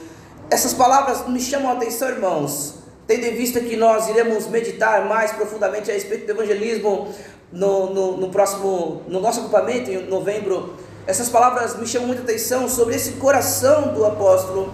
essas 0.48 0.72
palavras 0.72 1.26
me 1.26 1.40
chamam 1.40 1.70
a 1.70 1.72
atenção, 1.72 2.08
irmãos, 2.08 2.74
tendo 3.04 3.24
em 3.24 3.34
vista 3.34 3.58
que 3.58 3.76
nós 3.76 4.08
iremos 4.08 4.46
meditar 4.46 5.06
mais 5.06 5.32
profundamente 5.32 5.90
a 5.90 5.94
respeito 5.94 6.24
do 6.26 6.30
evangelismo 6.30 7.12
no, 7.52 7.92
no, 7.92 8.16
no 8.16 8.28
próximo, 8.30 9.02
no 9.08 9.20
nosso 9.20 9.40
acampamento 9.40 9.90
em 9.90 10.06
novembro. 10.06 10.74
Essas 11.06 11.28
palavras 11.28 11.78
me 11.78 11.86
chamam 11.86 12.08
muita 12.08 12.22
atenção 12.22 12.68
sobre 12.68 12.94
esse 12.94 13.12
coração 13.12 13.94
do 13.94 14.04
apóstolo, 14.04 14.72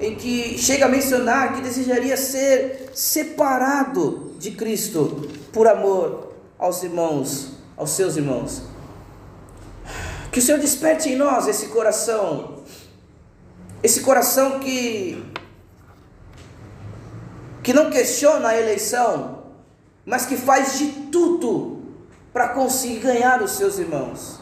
em 0.00 0.14
que 0.14 0.58
chega 0.58 0.86
a 0.86 0.88
mencionar 0.88 1.54
que 1.54 1.60
desejaria 1.60 2.16
ser 2.16 2.90
separado 2.94 4.32
de 4.38 4.52
Cristo 4.52 5.28
por 5.52 5.66
amor 5.66 6.32
aos 6.58 6.82
irmãos, 6.82 7.52
aos 7.76 7.90
seus 7.90 8.16
irmãos. 8.16 8.62
Que 10.32 10.38
o 10.38 10.42
Senhor 10.42 10.58
desperte 10.58 11.10
em 11.10 11.16
nós 11.16 11.46
esse 11.46 11.66
coração 11.66 12.54
esse 13.84 14.00
coração 14.00 14.60
que 14.60 15.22
que 17.62 17.72
não 17.72 17.90
questiona 17.90 18.48
a 18.48 18.60
eleição, 18.60 19.42
mas 20.04 20.26
que 20.26 20.36
faz 20.36 20.78
de 20.78 20.86
tudo 21.10 21.73
para 22.34 22.48
conseguir 22.48 22.98
ganhar 22.98 23.40
os 23.40 23.52
seus 23.52 23.78
irmãos. 23.78 24.40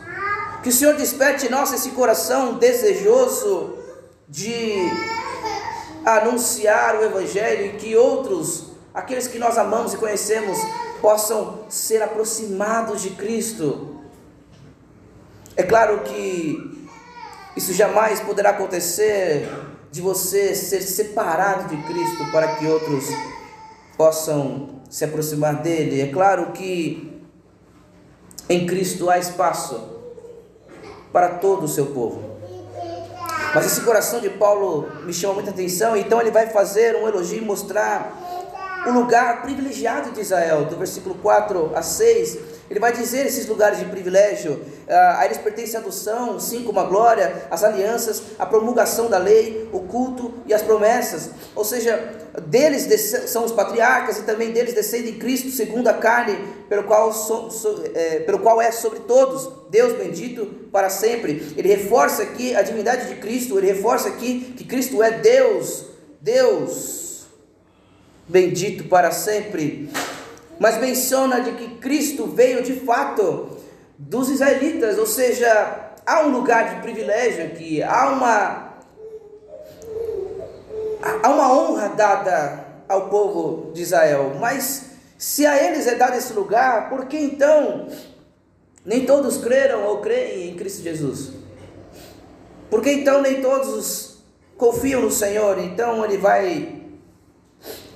Que 0.62 0.70
o 0.70 0.72
Senhor 0.72 0.94
desperte 0.96 1.46
em 1.46 1.50
nós 1.50 1.72
esse 1.74 1.90
coração 1.90 2.54
desejoso 2.54 3.76
de 4.26 4.74
anunciar 6.02 6.96
o 6.96 7.04
Evangelho 7.04 7.66
e 7.66 7.72
que 7.76 7.94
outros, 7.94 8.70
aqueles 8.94 9.28
que 9.28 9.38
nós 9.38 9.58
amamos 9.58 9.92
e 9.92 9.98
conhecemos, 9.98 10.56
possam 11.02 11.66
ser 11.68 12.02
aproximados 12.02 13.02
de 13.02 13.10
Cristo. 13.10 14.00
É 15.54 15.62
claro 15.62 16.00
que 16.00 16.88
isso 17.54 17.74
jamais 17.74 18.20
poderá 18.20 18.50
acontecer 18.50 19.50
de 19.90 20.00
você 20.00 20.54
ser 20.54 20.80
separado 20.80 21.68
de 21.68 21.82
Cristo 21.82 22.32
para 22.32 22.56
que 22.56 22.66
outros 22.66 23.04
possam 23.98 24.80
se 24.88 25.04
aproximar 25.04 25.56
dele. 25.56 26.00
É 26.00 26.06
claro 26.06 26.52
que 26.52 27.11
em 28.48 28.66
Cristo 28.66 29.08
há 29.08 29.18
espaço 29.18 29.80
para 31.12 31.30
todo 31.30 31.64
o 31.64 31.68
seu 31.68 31.86
povo. 31.86 32.32
Mas 33.54 33.66
esse 33.66 33.82
coração 33.82 34.20
de 34.20 34.30
Paulo 34.30 34.90
me 35.04 35.12
chama 35.12 35.34
muita 35.34 35.50
atenção, 35.50 35.96
então 35.96 36.20
ele 36.20 36.30
vai 36.30 36.46
fazer 36.46 36.96
um 36.96 37.06
elogio 37.06 37.38
e 37.38 37.44
mostrar 37.44 38.18
o 38.86 38.90
lugar 38.90 39.42
privilegiado 39.42 40.10
de 40.10 40.20
Israel, 40.20 40.64
do 40.64 40.76
versículo 40.76 41.14
4 41.16 41.72
a 41.74 41.82
6. 41.82 42.38
Ele 42.70 42.80
vai 42.80 42.92
dizer 42.92 43.26
esses 43.26 43.46
lugares 43.46 43.78
de 43.78 43.84
privilégio, 43.84 44.60
ah, 44.88 45.18
a 45.18 45.26
eles 45.26 45.36
pertence 45.36 45.76
a 45.76 45.80
adoção, 45.80 46.40
sim, 46.40 46.64
como 46.64 46.80
a 46.80 46.84
glória, 46.84 47.46
as 47.50 47.62
alianças, 47.62 48.22
a 48.38 48.46
promulgação 48.46 49.10
da 49.10 49.18
lei, 49.18 49.68
o 49.72 49.80
culto 49.80 50.32
e 50.46 50.54
as 50.54 50.62
promessas. 50.62 51.30
Ou 51.54 51.64
seja, 51.64 52.21
deles 52.40 52.84
são 53.28 53.44
os 53.44 53.52
patriarcas 53.52 54.18
e 54.18 54.22
também 54.22 54.52
deles 54.52 54.72
descende 54.72 55.12
Cristo 55.12 55.50
segundo 55.50 55.88
a 55.88 55.94
carne, 55.94 56.38
pelo 56.68 56.84
qual, 56.84 57.12
so, 57.12 57.50
so, 57.50 57.84
é, 57.94 58.20
pelo 58.20 58.38
qual 58.38 58.60
é 58.60 58.72
sobre 58.72 59.00
todos, 59.00 59.50
Deus 59.68 59.92
bendito 59.98 60.46
para 60.72 60.88
sempre. 60.88 61.52
Ele 61.56 61.68
reforça 61.68 62.22
aqui 62.22 62.54
a 62.56 62.62
divindade 62.62 63.08
de 63.08 63.16
Cristo, 63.16 63.58
ele 63.58 63.66
reforça 63.66 64.08
aqui 64.08 64.54
que 64.56 64.64
Cristo 64.64 65.02
é 65.02 65.10
Deus, 65.10 65.86
Deus 66.20 67.26
bendito 68.26 68.84
para 68.84 69.10
sempre. 69.10 69.90
Mas 70.58 70.78
menciona 70.78 71.40
de 71.40 71.52
que 71.52 71.76
Cristo 71.76 72.26
veio 72.26 72.62
de 72.62 72.80
fato 72.80 73.58
dos 73.98 74.30
israelitas, 74.30 74.96
ou 74.96 75.06
seja, 75.06 75.92
há 76.06 76.22
um 76.22 76.30
lugar 76.30 76.74
de 76.74 76.82
privilégio 76.82 77.44
aqui, 77.44 77.82
há 77.82 78.10
uma 78.10 78.71
há 81.02 81.28
uma 81.28 81.52
honra 81.52 81.88
dada 81.88 82.64
ao 82.88 83.08
povo 83.08 83.72
de 83.72 83.82
Israel, 83.82 84.36
mas 84.38 84.92
se 85.18 85.44
a 85.44 85.62
eles 85.62 85.86
é 85.86 85.94
dado 85.94 86.16
esse 86.16 86.32
lugar, 86.32 86.88
por 86.88 87.06
que 87.06 87.16
então 87.16 87.88
nem 88.84 89.04
todos 89.04 89.38
creram 89.38 89.84
ou 89.84 89.98
creem 89.98 90.50
em 90.50 90.54
Cristo 90.54 90.82
Jesus? 90.82 91.32
Por 92.70 92.80
que 92.80 92.90
então 92.92 93.20
nem 93.20 93.40
todos 93.40 94.18
confiam 94.56 95.02
no 95.02 95.10
Senhor? 95.10 95.58
Então 95.58 96.04
ele 96.04 96.18
vai 96.18 96.80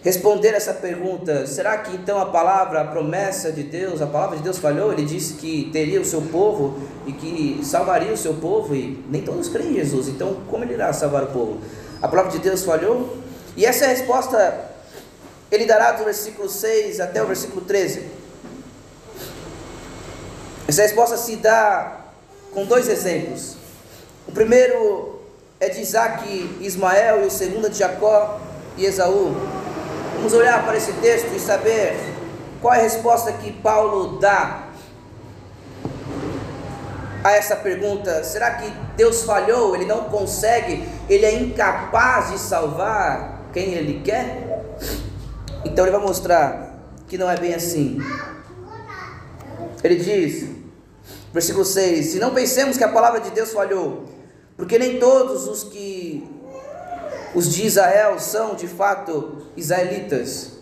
responder 0.03 0.55
essa 0.55 0.75
pergunta: 0.75 1.47
será 1.47 1.79
que 1.79 1.97
então 1.97 2.21
a 2.21 2.27
palavra, 2.27 2.81
a 2.81 2.85
promessa 2.85 3.51
de 3.51 3.65
Deus, 3.65 4.01
a 4.01 4.07
palavra 4.07 4.37
de 4.37 4.43
Deus 4.43 4.59
falhou? 4.59 4.93
Ele 4.93 5.05
disse 5.05 5.35
que 5.35 5.71
teria 5.73 6.01
o 6.01 6.05
seu 6.05 6.23
povo 6.23 6.79
e 7.07 7.13
que 7.13 7.61
salvaria 7.65 8.13
o 8.13 8.17
seu 8.17 8.35
povo, 8.35 8.75
e 8.75 9.05
nem 9.11 9.23
todos 9.23 9.49
creem 9.49 9.71
em 9.71 9.75
Jesus, 9.75 10.09
então 10.09 10.43
como 10.49 10.63
ele 10.63 10.75
irá 10.75 10.93
salvar 10.93 11.25
o 11.25 11.29
povo? 11.29 11.59
A 12.03 12.09
palavra 12.09 12.33
de 12.33 12.38
Deus 12.38 12.62
falhou? 12.62 13.19
E 13.57 13.65
essa 13.65 13.85
é 13.85 13.87
a 13.87 13.91
resposta, 13.91 14.71
ele 15.50 15.65
dará 15.65 15.93
do 15.93 16.05
versículo 16.05 16.49
6 16.49 17.00
até 17.00 17.23
o 17.23 17.26
versículo 17.26 17.62
13. 17.62 18.07
Essa 20.69 20.83
resposta 20.83 21.17
se 21.17 21.37
dá 21.37 22.00
com 22.53 22.65
dois 22.67 22.88
exemplos. 22.88 23.57
O 24.29 24.33
primeiro 24.33 25.21
é 25.59 25.69
de 25.69 25.81
Isaac 25.81 26.29
e 26.29 26.67
Ismael, 26.67 27.25
e 27.25 27.26
o 27.29 27.31
segundo 27.31 27.67
é 27.67 27.71
de 27.71 27.79
Jacó 27.79 28.41
e 28.76 28.85
Esaú. 28.85 29.35
Vamos 30.17 30.33
olhar 30.33 30.65
para 30.65 30.76
esse 30.76 30.93
texto 30.95 31.29
e 31.35 31.41
saber 31.41 31.97
qual 32.61 32.75
é 32.75 32.81
a 32.81 32.83
resposta 32.83 33.33
que 33.33 33.53
Paulo 33.53 34.19
dá 34.19 34.67
a 37.23 37.33
essa 37.33 37.57
pergunta: 37.57 38.23
será 38.25 38.53
que 38.53 38.71
Deus 38.97 39.23
falhou? 39.23 39.75
Ele 39.75 39.87
não 39.87 40.05
consegue? 40.05 40.96
Ele 41.09 41.25
é 41.25 41.35
incapaz 41.35 42.33
de 42.33 42.39
salvar 42.39 43.51
quem 43.53 43.75
ele 43.75 44.03
quer? 44.05 44.67
Então 45.65 45.85
ele 45.85 45.93
vai 45.93 46.01
mostrar 46.01 46.79
que 47.09 47.17
não 47.17 47.31
é 47.31 47.37
bem 47.37 47.55
assim. 47.55 47.99
Ele 49.83 49.97
diz, 49.97 50.49
versículo 51.33 51.65
6: 51.65 52.07
Se 52.07 52.19
não 52.19 52.35
pensemos 52.35 52.76
que 52.76 52.85
a 52.85 52.89
palavra 52.89 53.21
de 53.21 53.30
Deus 53.30 53.52
falhou, 53.52 54.04
porque 54.57 54.78
nem 54.78 54.99
todos 54.99 55.47
os 55.47 55.65
que 55.65 56.28
os 57.35 57.54
de 57.54 57.67
Israel 57.67 58.19
são 58.19 58.54
de 58.54 58.67
fato 58.67 59.47
israelitas. 59.57 60.52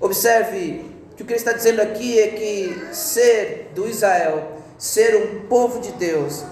Observe 0.00 0.84
que 1.16 1.22
o 1.22 1.26
que 1.26 1.32
ele 1.32 1.38
está 1.38 1.52
dizendo 1.52 1.80
aqui 1.80 2.18
é 2.18 2.28
que 2.28 2.94
ser 2.94 3.70
do 3.74 3.86
Israel 3.88 4.58
ser 4.78 5.14
um 5.14 5.46
povo 5.46 5.80
de 5.80 5.92
Deus 5.92 6.42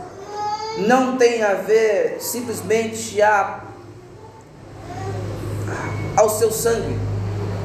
não 0.78 1.16
tem 1.16 1.42
a 1.42 1.54
ver 1.54 2.16
simplesmente 2.20 3.20
a, 3.20 3.64
ao 6.16 6.28
seu 6.30 6.50
sangue, 6.50 6.96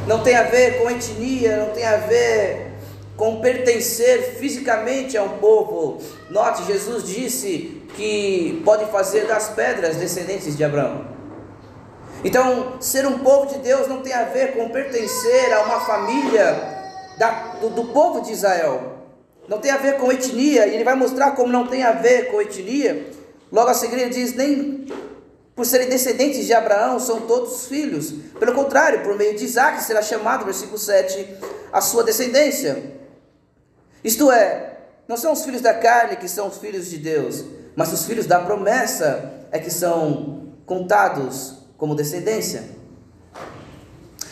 não 0.08 0.22
tem 0.22 0.36
a 0.36 0.44
ver 0.44 0.82
com 0.82 0.90
etnia, 0.90 1.58
não 1.58 1.70
tem 1.74 1.86
a 1.86 1.98
ver 1.98 2.74
com 3.18 3.40
pertencer 3.40 4.36
fisicamente 4.38 5.18
a 5.18 5.24
um 5.24 5.38
povo. 5.38 6.02
Note, 6.30 6.64
Jesus 6.66 7.04
disse 7.04 7.82
que 7.96 8.62
pode 8.66 8.86
fazer 8.92 9.26
das 9.26 9.50
pedras 9.50 9.96
descendentes 9.96 10.56
de 10.56 10.64
Abraão. 10.64 11.16
Então, 12.24 12.82
ser 12.82 13.06
um 13.06 13.20
povo 13.20 13.54
de 13.54 13.60
Deus 13.60 13.88
não 13.88 14.02
tem 14.02 14.14
a 14.14 14.24
ver 14.26 14.54
com 14.54 14.70
pertencer 14.70 15.54
a 15.54 15.62
uma 15.62 15.80
família 15.82 16.76
da, 17.18 17.30
do, 17.62 17.70
do 17.70 17.86
povo 17.86 18.22
de 18.22 18.32
Israel 18.32 18.95
não 19.48 19.60
tem 19.60 19.72
a 19.72 19.78
ver 19.78 19.98
com 19.98 20.12
etnia, 20.12 20.68
e 20.68 20.76
ele 20.76 20.84
vai 20.84 20.96
mostrar 20.96 21.32
como 21.32 21.52
não 21.52 21.68
tem 21.68 21.84
a 21.84 21.92
ver 21.92 22.32
com 22.32 22.42
etnia. 22.42 23.08
Logo 23.52 23.70
a 23.70 23.74
seguir 23.74 24.00
ele 24.00 24.10
diz: 24.10 24.34
nem 24.34 24.86
por 25.56 25.66
serem 25.66 25.88
descendentes 25.88 26.46
de 26.46 26.54
Abraão 26.54 27.00
são 27.00 27.22
todos 27.22 27.68
filhos. 27.68 28.12
Pelo 28.40 28.54
contrário, 28.54 29.04
por 29.04 29.16
meio 29.16 29.38
de 29.38 29.46
Isaac 29.46 29.82
será 29.82 30.02
chamado, 30.02 30.44
versículo 30.44 30.78
7, 30.78 31.38
a 31.72 31.80
sua 31.80 32.04
descendência. 32.04 32.94
Isto 34.04 34.32
é, 34.32 34.78
não 35.08 35.16
são 35.16 35.32
os 35.32 35.46
filhos 35.46 35.62
da 35.62 35.74
carne 35.74 36.18
que 36.18 36.28
são 36.28 36.48
os 36.48 36.58
filhos 36.58 36.90
de 36.90 36.98
Deus, 36.98 37.46
mas 37.76 37.94
os 37.94 38.06
filhos 38.06 38.26
da 38.26 38.40
promessa 38.40 39.34
é 39.52 39.58
que 39.58 39.72
são 39.72 40.50
contados 40.66 41.56
como 41.78 41.96
descendência. 41.96 42.64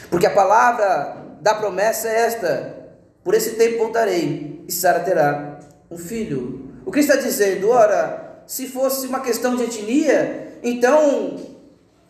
Porque 0.10 0.26
a 0.26 0.32
palavra 0.32 1.18
da 1.42 1.56
promessa 1.56 2.10
é 2.10 2.22
esta: 2.26 2.83
por 3.24 3.34
esse 3.34 3.52
tempo 3.52 3.78
voltarei 3.78 4.64
e 4.68 4.72
Sara 4.72 5.00
terá 5.00 5.60
um 5.90 5.98
filho. 5.98 6.72
O 6.86 6.92
que 6.92 7.00
está 7.00 7.16
dizendo? 7.16 7.70
Ora, 7.70 8.44
se 8.46 8.68
fosse 8.68 9.08
uma 9.08 9.22
questão 9.22 9.56
de 9.56 9.64
etnia, 9.64 10.58
então 10.62 11.40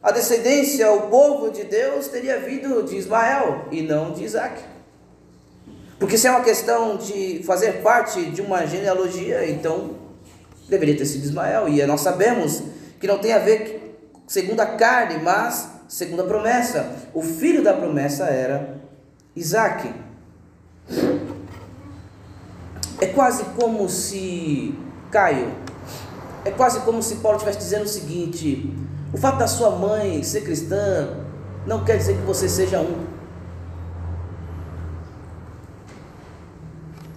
a 0.02 0.12
descendência, 0.12 0.92
o 0.92 1.04
povo 1.04 1.50
de 1.50 1.64
Deus 1.64 2.08
teria 2.08 2.40
vindo 2.40 2.84
de 2.84 2.98
Ismael 2.98 3.68
e 3.72 3.82
não 3.82 4.12
de 4.12 4.24
Isaac. 4.24 4.62
Porque 5.98 6.18
se 6.18 6.28
é 6.28 6.32
uma 6.32 6.44
questão 6.44 6.98
de 6.98 7.42
fazer 7.46 7.82
parte 7.82 8.26
de 8.26 8.42
uma 8.42 8.66
genealogia, 8.66 9.50
então 9.50 9.92
deveria 10.68 10.98
ter 10.98 11.06
sido 11.06 11.24
Ismael. 11.24 11.70
E 11.70 11.86
nós 11.86 12.02
sabemos 12.02 12.62
que 13.00 13.08
não 13.08 13.20
tem 13.20 13.32
a 13.32 13.40
ver 13.40 13.98
segundo 14.28 14.60
a 14.60 14.66
carne, 14.66 15.24
mas 15.24 15.70
segundo 15.88 16.24
a 16.24 16.26
promessa. 16.26 16.94
O 17.14 17.22
filho 17.22 17.64
da 17.64 17.74
promessa 17.74 18.26
era 18.26 18.82
Isaac. 19.36 19.94
É 23.00 23.08
quase 23.08 23.44
como 23.56 23.90
se, 23.90 24.74
Caio, 25.12 25.52
é 26.46 26.52
quase 26.52 26.82
como 26.82 27.02
se 27.02 27.18
Paulo 27.18 27.38
estivesse 27.38 27.60
dizendo 27.60 27.84
o 27.84 27.88
seguinte: 27.88 28.74
o 29.14 29.18
fato 29.18 29.38
da 29.38 29.48
sua 29.48 29.72
mãe 29.72 30.24
ser 30.24 30.42
cristã 30.42 31.26
não 31.66 31.84
quer 31.84 31.98
dizer 31.98 32.18
que 32.18 32.24
você 32.24 32.50
seja 32.50 32.80
um. 32.80 33.06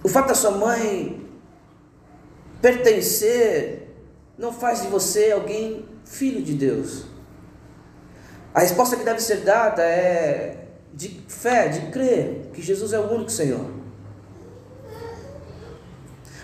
O 0.03 0.09
fato 0.09 0.27
da 0.27 0.35
sua 0.35 0.51
mãe 0.51 1.27
pertencer 2.61 3.93
não 4.37 4.53
faz 4.53 4.81
de 4.81 4.87
você 4.87 5.31
alguém 5.31 5.85
filho 6.05 6.41
de 6.41 6.53
Deus. 6.53 7.05
A 8.53 8.61
resposta 8.61 8.95
que 8.95 9.03
deve 9.03 9.19
ser 9.19 9.37
dada 9.37 9.83
é 9.83 10.56
de 10.97 11.23
fé, 11.27 11.67
de 11.67 11.91
crer 11.91 12.49
que 12.53 12.61
Jesus 12.61 12.91
é 12.91 12.99
o 12.99 13.13
único 13.13 13.29
Senhor. 13.29 13.69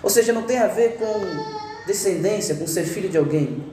Ou 0.03 0.09
seja, 0.09 0.31
não 0.31 0.43
tem 0.43 0.59
a 0.59 0.67
ver 0.67 0.97
com 0.97 1.85
descendência, 1.87 2.53
com 2.55 2.67
ser 2.67 2.83
filho 2.83 3.09
de 3.09 3.17
alguém. 3.17 3.65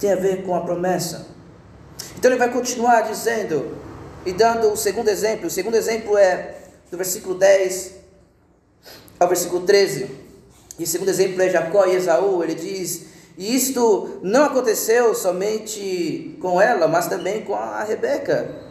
Tem 0.00 0.12
a 0.12 0.16
ver 0.16 0.42
com 0.44 0.56
a 0.56 0.62
promessa. 0.62 1.28
Então 2.16 2.30
ele 2.30 2.38
vai 2.38 2.52
continuar 2.52 3.02
dizendo 3.02 3.76
e 4.26 4.32
dando 4.32 4.72
o 4.72 4.76
segundo 4.76 5.08
exemplo. 5.08 5.46
O 5.46 5.50
segundo 5.50 5.76
exemplo 5.76 6.18
é 6.18 6.56
do 6.90 6.96
versículo 6.96 7.36
10 7.36 7.94
ao 9.20 9.28
versículo 9.28 9.64
13. 9.64 10.10
E 10.80 10.82
o 10.82 10.86
segundo 10.86 11.10
exemplo 11.10 11.40
é 11.42 11.48
Jacó 11.48 11.86
e 11.86 11.94
Esaú. 11.94 12.42
Ele 12.42 12.54
diz: 12.54 13.06
E 13.38 13.54
isto 13.54 14.18
não 14.22 14.46
aconteceu 14.46 15.14
somente 15.14 16.36
com 16.40 16.60
ela, 16.60 16.88
mas 16.88 17.06
também 17.06 17.42
com 17.42 17.54
a 17.54 17.84
Rebeca 17.84 18.69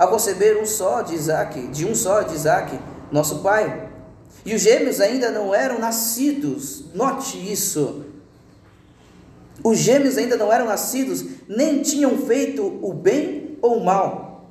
a 0.00 0.06
conceber 0.06 0.56
um 0.56 0.64
só 0.64 1.02
de 1.02 1.14
Isaac, 1.14 1.60
de 1.66 1.84
um 1.84 1.94
só 1.94 2.22
de 2.22 2.34
Isaac, 2.34 2.80
nosso 3.12 3.40
pai. 3.40 3.90
E 4.46 4.54
os 4.54 4.62
gêmeos 4.62 4.98
ainda 4.98 5.30
não 5.30 5.54
eram 5.54 5.78
nascidos, 5.78 6.86
note 6.94 7.36
isso. 7.52 8.06
Os 9.62 9.76
gêmeos 9.76 10.16
ainda 10.16 10.38
não 10.38 10.50
eram 10.50 10.64
nascidos, 10.64 11.22
nem 11.46 11.82
tinham 11.82 12.16
feito 12.16 12.78
o 12.80 12.94
bem 12.94 13.58
ou 13.60 13.76
o 13.76 13.84
mal. 13.84 14.50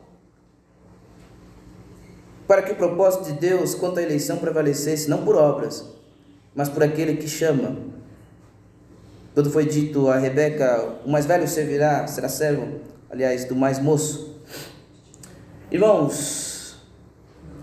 Para 2.47 2.61
que 2.61 2.71
o 2.71 2.75
propósito 2.75 3.23
de 3.25 3.33
Deus 3.33 3.73
quanto 3.73 3.97
à 3.97 4.03
eleição 4.03 4.37
prevalecesse, 4.37 5.09
não 5.09 5.25
por 5.25 5.35
obras, 5.35 5.83
mas 6.53 6.69
por 6.69 6.83
aquele 6.83 7.17
que 7.17 7.27
chama. 7.27 7.75
Quando 9.33 9.49
foi 9.49 9.65
dito 9.65 10.09
a 10.09 10.17
Rebeca, 10.19 10.97
o 11.03 11.09
mais 11.09 11.25
velho 11.25 11.47
servirá, 11.47 12.05
será 12.05 12.29
servo, 12.29 12.81
aliás, 13.09 13.45
do 13.45 13.55
mais 13.55 13.79
moço. 13.79 14.38
Irmãos, 15.71 16.75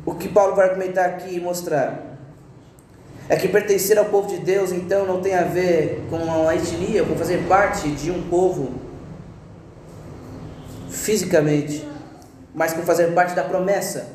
o 0.04 0.14
que 0.14 0.28
Paulo 0.28 0.54
vai 0.54 0.68
argumentar 0.68 1.06
aqui 1.06 1.34
e 1.34 1.40
mostrar 1.40 2.16
é 3.28 3.34
que 3.34 3.48
pertencer 3.48 3.98
ao 3.98 4.04
povo 4.04 4.28
de 4.28 4.38
Deus 4.38 4.70
então 4.70 5.04
não 5.04 5.20
tem 5.20 5.34
a 5.34 5.42
ver 5.42 6.06
com 6.08 6.18
uma 6.18 6.54
etnia, 6.54 7.02
com 7.02 7.16
fazer 7.16 7.48
parte 7.48 7.88
de 7.88 8.12
um 8.12 8.28
povo 8.28 8.74
fisicamente, 10.88 11.86
mas 12.54 12.72
com 12.72 12.82
fazer 12.82 13.12
parte 13.12 13.34
da 13.34 13.42
promessa. 13.42 14.14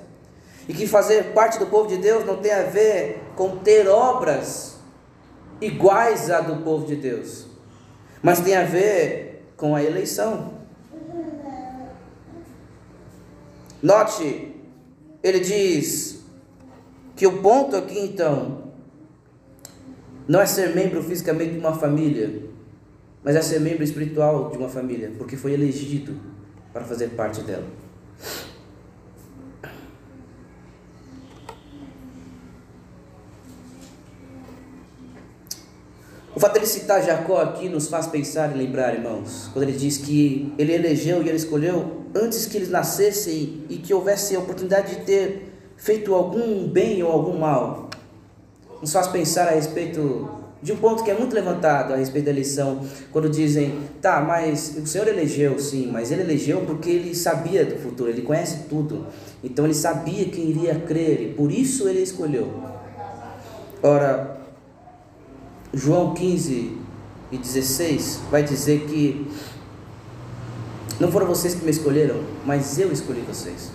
E 0.69 0.73
que 0.73 0.87
fazer 0.87 1.33
parte 1.33 1.59
do 1.59 1.65
povo 1.65 1.89
de 1.89 1.97
Deus 1.97 2.25
não 2.25 2.37
tem 2.37 2.53
a 2.53 2.63
ver 2.63 3.21
com 3.35 3.57
ter 3.57 3.89
obras 3.89 4.77
iguais 5.59 6.31
à 6.31 6.39
do 6.39 6.63
povo 6.63 6.85
de 6.85 6.95
Deus, 6.95 7.45
mas 8.23 8.39
tem 8.39 8.55
a 8.55 8.63
ver 8.63 9.51
com 9.57 9.75
a 9.75 9.83
eleição. 9.83 10.60
Note, 13.81 14.53
ele 15.23 15.39
diz 15.39 16.23
que 17.15 17.25
o 17.25 17.41
ponto 17.41 17.75
aqui 17.75 17.99
então 17.99 18.71
não 20.27 20.39
é 20.39 20.45
ser 20.45 20.75
membro 20.75 21.01
fisicamente 21.03 21.53
de 21.53 21.59
uma 21.59 21.73
família, 21.73 22.43
mas 23.23 23.35
é 23.35 23.41
ser 23.41 23.59
membro 23.59 23.83
espiritual 23.83 24.49
de 24.49 24.57
uma 24.57 24.69
família, 24.69 25.11
porque 25.17 25.35
foi 25.35 25.53
elegido 25.53 26.15
para 26.71 26.83
fazer 26.83 27.09
parte 27.09 27.41
dela. 27.41 27.67
Fato 36.41 36.53
de 36.53 36.59
ele 36.59 36.65
citar 36.65 37.03
Jacó 37.03 37.37
aqui 37.37 37.69
nos 37.69 37.87
faz 37.87 38.07
pensar 38.07 38.53
e 38.53 38.57
lembrar, 38.57 38.95
irmãos, 38.95 39.47
quando 39.53 39.63
ele 39.63 39.77
diz 39.77 39.97
que 39.97 40.51
ele 40.57 40.73
elegeu 40.73 41.21
e 41.21 41.29
ele 41.29 41.37
escolheu 41.37 42.01
antes 42.15 42.47
que 42.47 42.57
eles 42.57 42.69
nascessem 42.69 43.63
e 43.69 43.77
que 43.77 43.93
houvesse 43.93 44.35
a 44.35 44.39
oportunidade 44.39 44.95
de 44.95 45.01
ter 45.03 45.53
feito 45.77 46.15
algum 46.15 46.67
bem 46.67 47.03
ou 47.03 47.11
algum 47.11 47.37
mal 47.37 47.91
nos 48.81 48.91
faz 48.91 49.07
pensar 49.07 49.47
a 49.49 49.51
respeito 49.51 50.29
de 50.63 50.73
um 50.73 50.77
ponto 50.77 51.03
que 51.03 51.11
é 51.11 51.13
muito 51.13 51.33
levantado 51.33 51.93
a 51.93 51.95
respeito 51.95 52.25
da 52.25 52.31
eleição, 52.31 52.81
quando 53.11 53.29
dizem, 53.29 53.79
tá, 54.01 54.19
mas 54.21 54.75
o 54.77 54.87
Senhor 54.87 55.07
elegeu, 55.07 55.59
sim, 55.59 55.89
mas 55.91 56.11
ele 56.11 56.21
elegeu 56.21 56.61
porque 56.61 56.89
ele 56.89 57.15
sabia 57.15 57.63
do 57.63 57.77
futuro, 57.77 58.09
ele 58.09 58.21
conhece 58.23 58.65
tudo, 58.67 59.05
então 59.43 59.65
ele 59.65 59.73
sabia 59.73 60.25
quem 60.25 60.49
iria 60.49 60.75
crer, 60.75 61.21
e 61.21 61.33
por 61.33 61.51
isso 61.51 61.87
ele 61.87 62.01
escolheu. 62.01 62.51
Ora, 63.81 64.40
João 65.73 66.13
15 66.13 66.77
e 67.31 67.37
16 67.37 68.19
vai 68.29 68.43
dizer 68.43 68.87
que 68.87 69.25
não 70.99 71.11
foram 71.11 71.25
vocês 71.25 71.55
que 71.55 71.63
me 71.63 71.71
escolheram, 71.71 72.21
mas 72.45 72.77
eu 72.77 72.91
escolhi 72.91 73.21
vocês. 73.21 73.71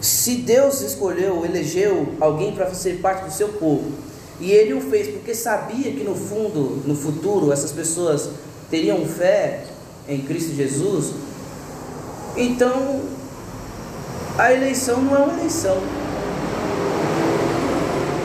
Se 0.00 0.36
Deus 0.36 0.80
escolheu, 0.80 1.44
elegeu 1.44 2.14
alguém 2.20 2.54
para 2.54 2.72
ser 2.72 3.00
parte 3.00 3.24
do 3.24 3.32
seu 3.32 3.48
povo, 3.48 3.92
e 4.40 4.50
ele 4.52 4.72
o 4.74 4.80
fez 4.80 5.08
porque 5.08 5.34
sabia 5.34 5.92
que 5.92 6.04
no 6.04 6.14
fundo, 6.14 6.82
no 6.86 6.94
futuro, 6.94 7.52
essas 7.52 7.72
pessoas 7.72 8.30
teriam 8.70 9.04
fé 9.04 9.64
em 10.08 10.22
Cristo 10.22 10.54
Jesus, 10.54 11.12
então 12.36 13.02
a 14.38 14.52
eleição 14.52 15.02
não 15.02 15.14
é 15.14 15.18
uma 15.18 15.38
eleição. 15.38 16.03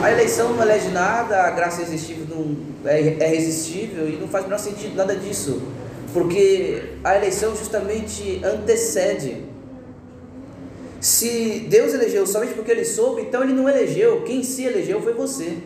A 0.02 0.10
eleição 0.10 0.54
não 0.54 0.62
elege 0.62 0.88
nada, 0.88 1.42
a 1.42 1.50
graça 1.50 1.82
irresistível 1.82 2.26
não 2.34 2.56
é, 2.90 3.16
é 3.20 3.26
resistível 3.26 4.08
e 4.08 4.16
não 4.16 4.28
faz 4.28 4.44
o 4.44 4.48
menor 4.48 4.58
sentido 4.58 4.96
nada 4.96 5.14
disso, 5.14 5.62
porque 6.14 6.94
a 7.04 7.16
eleição 7.16 7.54
justamente 7.54 8.40
antecede 8.42 9.44
se 11.00 11.66
Deus 11.68 11.94
elegeu 11.94 12.26
somente 12.26 12.54
porque 12.54 12.70
ele 12.70 12.84
soube, 12.84 13.22
então 13.22 13.42
ele 13.42 13.54
não 13.54 13.68
elegeu. 13.68 14.22
Quem 14.22 14.42
se 14.42 14.64
elegeu 14.64 15.00
foi 15.02 15.14
você. 15.14 15.58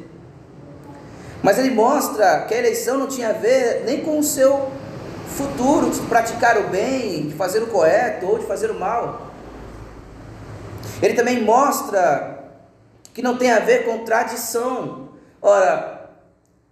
Mas 1.43 1.59
ele 1.59 1.71
mostra 1.71 2.43
que 2.43 2.55
a 2.55 2.59
eleição 2.59 2.97
não 2.99 3.09
tinha 3.09 3.31
a 3.31 3.33
ver 3.33 3.83
nem 3.85 4.01
com 4.01 4.19
o 4.19 4.23
seu 4.23 4.71
futuro, 5.37 5.91
de 5.91 6.01
praticar 6.03 6.57
o 6.59 6.69
bem, 6.69 7.29
de 7.29 7.35
fazer 7.35 7.63
o 7.63 7.67
correto 7.67 8.27
ou 8.27 8.39
de 8.39 8.47
fazer 8.47 8.71
o 8.71 8.79
mal. 8.79 9.33
Ele 11.03 11.15
também 11.15 11.43
mostra 11.43 12.34
que 13.15 13.23
não 13.23 13.39
tem 13.39 13.51
a 13.51 13.61
ver 13.61 13.85
com 13.85 14.05
tradição. 14.05 15.11
Ora, 15.41 16.11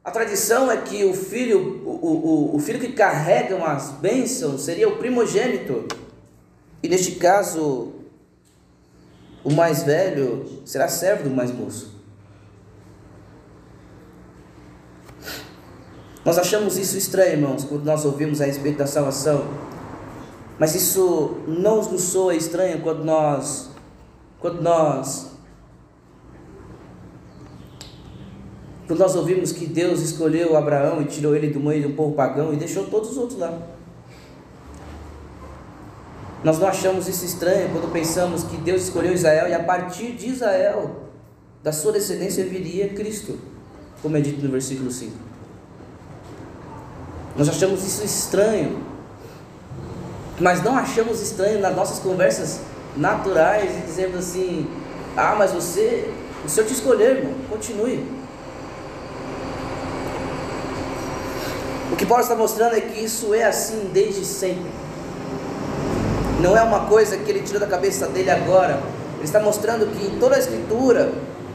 a 0.05 0.11
tradição 0.11 0.71
é 0.71 0.77
que 0.79 1.05
o 1.05 1.15
filho, 1.15 1.83
o, 1.87 2.53
o, 2.53 2.57
o 2.57 2.59
filho 2.59 2.81
que 2.81 2.93
carrega 2.93 3.57
as 3.65 3.93
bênçãos 3.93 4.63
seria 4.63 4.89
o 4.89 4.97
primogênito. 4.97 5.87
E 6.83 6.89
neste 6.89 7.13
caso, 7.13 7.93
o 9.45 9.53
mais 9.53 9.85
velho 9.85 10.45
será 10.67 10.89
servo 10.89 11.29
do 11.29 11.31
mais 11.31 11.53
moço. 11.53 11.93
Nós 16.25 16.39
achamos 16.39 16.77
isso 16.77 16.99
estranho, 16.99 17.33
irmãos, 17.33 17.65
quando 17.65 17.85
nós 17.85 18.05
ouvimos 18.05 18.41
a 18.41 18.47
respeito 18.47 18.79
da 18.79 18.87
salvação. 18.87 19.47
Mas 20.59 20.75
isso 20.75 21.39
não 21.47 21.77
nos 21.77 22.03
soa 22.03 22.35
estranho 22.35 22.81
quando 22.83 23.05
nós 23.05 23.71
quando 24.39 24.61
nós 24.61 25.32
quando 28.87 28.99
nós 28.99 29.15
ouvimos 29.15 29.53
que 29.53 29.67
Deus 29.67 30.01
escolheu 30.01 30.57
Abraão 30.57 31.01
e 31.01 31.05
tirou 31.05 31.35
ele 31.35 31.49
do 31.49 31.61
meio 31.61 31.89
do 31.89 31.95
povo 31.95 32.15
pagão 32.15 32.53
e 32.53 32.57
deixou 32.57 32.87
todos 32.87 33.11
os 33.11 33.17
outros 33.17 33.39
lá. 33.39 33.57
Nós 36.43 36.59
não 36.59 36.67
achamos 36.67 37.07
isso 37.07 37.25
estranho 37.25 37.71
quando 37.71 37.93
pensamos 37.93 38.43
que 38.43 38.57
Deus 38.57 38.83
escolheu 38.83 39.13
Israel 39.13 39.49
e 39.49 39.55
a 39.55 39.63
partir 39.63 40.13
de 40.13 40.29
Israel, 40.29 41.03
da 41.63 41.73
sua 41.73 41.93
descendência, 41.93 42.45
viria 42.45 42.89
Cristo, 42.89 43.39
como 44.03 44.17
é 44.17 44.21
dito 44.21 44.43
no 44.43 44.51
versículo 44.51 44.91
5. 44.91 45.13
Nós 47.37 47.49
achamos 47.49 47.85
isso 47.87 48.05
estranho, 48.05 48.83
mas 50.41 50.63
não 50.63 50.77
achamos 50.77 51.23
estranho 51.23 51.61
nas 51.61 51.75
nossas 51.77 52.01
conversas 52.01 52.61
naturais 52.97 53.79
e 53.79 53.87
dizemos 53.87 54.17
assim: 54.17 54.67
Ah, 55.17 55.37
mas 55.39 55.53
você, 55.53 56.13
o 56.45 56.49
Senhor 56.49 56.67
te 56.67 56.75
escolheu, 56.75 57.17
irmão, 57.19 57.35
continue. 57.49 58.22
Que 62.03 62.07
Paulo 62.07 62.25
está 62.25 62.35
mostrando 62.35 62.75
é 62.75 62.81
que 62.81 62.99
isso 62.99 63.33
é 63.33 63.45
assim 63.45 63.89
desde 63.93 64.25
sempre. 64.25 64.73
Não 66.41 66.57
é 66.57 66.61
uma 66.61 66.87
coisa 66.87 67.17
que 67.17 67.31
ele 67.31 67.43
tirou 67.43 67.61
da 67.61 67.67
cabeça 67.69 68.09
dele 68.09 68.29
agora. 68.29 68.83
Ele 69.15 69.25
está 69.25 69.39
mostrando 69.39 69.87
que 69.87 70.05
em 70.05 70.19
toda 70.19 70.35
a 70.35 70.39
Escritura 70.41 71.13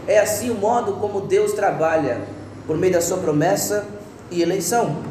é 0.08 0.20
assim 0.20 0.50
o 0.50 0.56
modo 0.56 1.02
como 1.02 1.20
Deus 1.20 1.52
trabalha, 1.52 2.22
por 2.66 2.78
meio 2.78 2.94
da 2.94 3.02
sua 3.02 3.18
promessa 3.18 3.86
e 4.32 4.42
eleição. 4.42 5.04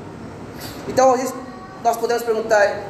Então, 0.88 1.14
nós 1.84 1.98
podemos 1.98 2.22
perguntar: 2.22 2.82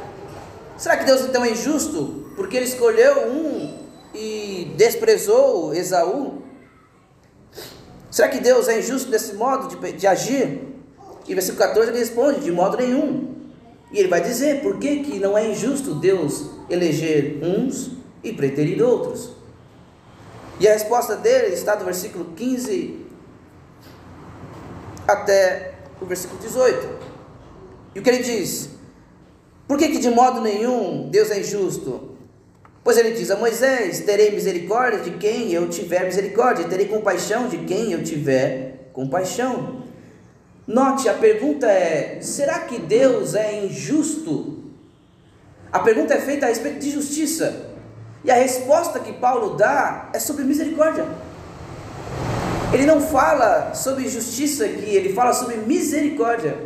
será 0.76 0.96
que 0.98 1.04
Deus 1.04 1.22
então 1.22 1.44
é 1.44 1.50
injusto? 1.50 2.30
Porque 2.37 2.56
ele 2.56 2.66
escolheu 2.66 3.26
um 3.28 3.76
e 4.14 4.72
desprezou 4.76 5.74
Esaú? 5.74 6.42
Será 8.09 8.28
que 8.28 8.38
Deus 8.38 8.68
é 8.68 8.78
injusto 8.78 9.11
desse 9.11 9.35
modo 9.35 9.66
de, 9.66 9.92
de 9.94 10.06
agir? 10.06 10.75
E 11.28 11.34
versículo 11.34 11.58
14 11.58 11.90
ele 11.90 11.98
responde: 11.98 12.40
de 12.40 12.50
modo 12.50 12.76
nenhum. 12.76 13.34
E 13.92 13.98
ele 13.98 14.08
vai 14.08 14.20
dizer 14.20 14.62
por 14.62 14.78
que, 14.78 15.00
que 15.00 15.18
não 15.18 15.36
é 15.36 15.48
injusto 15.50 15.94
Deus 15.94 16.50
eleger 16.68 17.38
uns 17.42 17.92
e 18.22 18.32
preterir 18.32 18.82
outros. 18.82 19.30
E 20.58 20.66
a 20.66 20.72
resposta 20.72 21.16
dele 21.16 21.54
está 21.54 21.74
do 21.74 21.84
versículo 21.84 22.32
15 22.36 23.06
até 25.06 25.74
o 26.00 26.06
versículo 26.06 26.40
18. 26.40 26.88
E 27.94 28.00
o 28.00 28.02
que 28.02 28.10
ele 28.10 28.22
diz? 28.22 28.70
Por 29.68 29.78
que, 29.78 29.88
que 29.88 29.98
de 29.98 30.10
modo 30.10 30.40
nenhum 30.40 31.08
Deus 31.10 31.30
é 31.30 31.40
injusto? 31.40 32.16
Pois 32.82 32.96
ele 32.96 33.12
diz 33.12 33.30
a 33.30 33.36
Moisés: 33.36 34.00
Terei 34.00 34.30
misericórdia 34.30 35.00
de 35.00 35.12
quem 35.12 35.52
eu 35.52 35.68
tiver 35.68 36.04
misericórdia, 36.04 36.68
terei 36.68 36.86
compaixão 36.86 37.48
de 37.48 37.58
quem 37.58 37.92
eu 37.92 38.02
tiver 38.02 38.90
compaixão. 38.92 39.86
Note, 40.66 41.09
a 41.09 41.14
pergunta 41.14 41.66
é: 41.66 42.18
será 42.20 42.61
que 42.61 42.79
Deus 42.79 43.35
é 43.35 43.64
injusto? 43.64 44.64
A 45.72 45.79
pergunta 45.79 46.14
é 46.14 46.20
feita 46.20 46.46
a 46.46 46.48
respeito 46.48 46.81
de 46.81 46.90
justiça. 46.90 47.66
E 48.24 48.31
a 48.31 48.35
resposta 48.35 48.98
que 48.98 49.12
Paulo 49.12 49.57
dá 49.57 50.11
é 50.12 50.18
sobre 50.18 50.42
misericórdia. 50.42 51.07
Ele 52.72 52.85
não 52.85 53.00
fala 53.00 53.74
sobre 53.74 54.09
justiça 54.09 54.64
aqui, 54.64 54.90
ele 54.90 55.12
fala 55.12 55.33
sobre 55.33 55.57
misericórdia. 55.59 56.57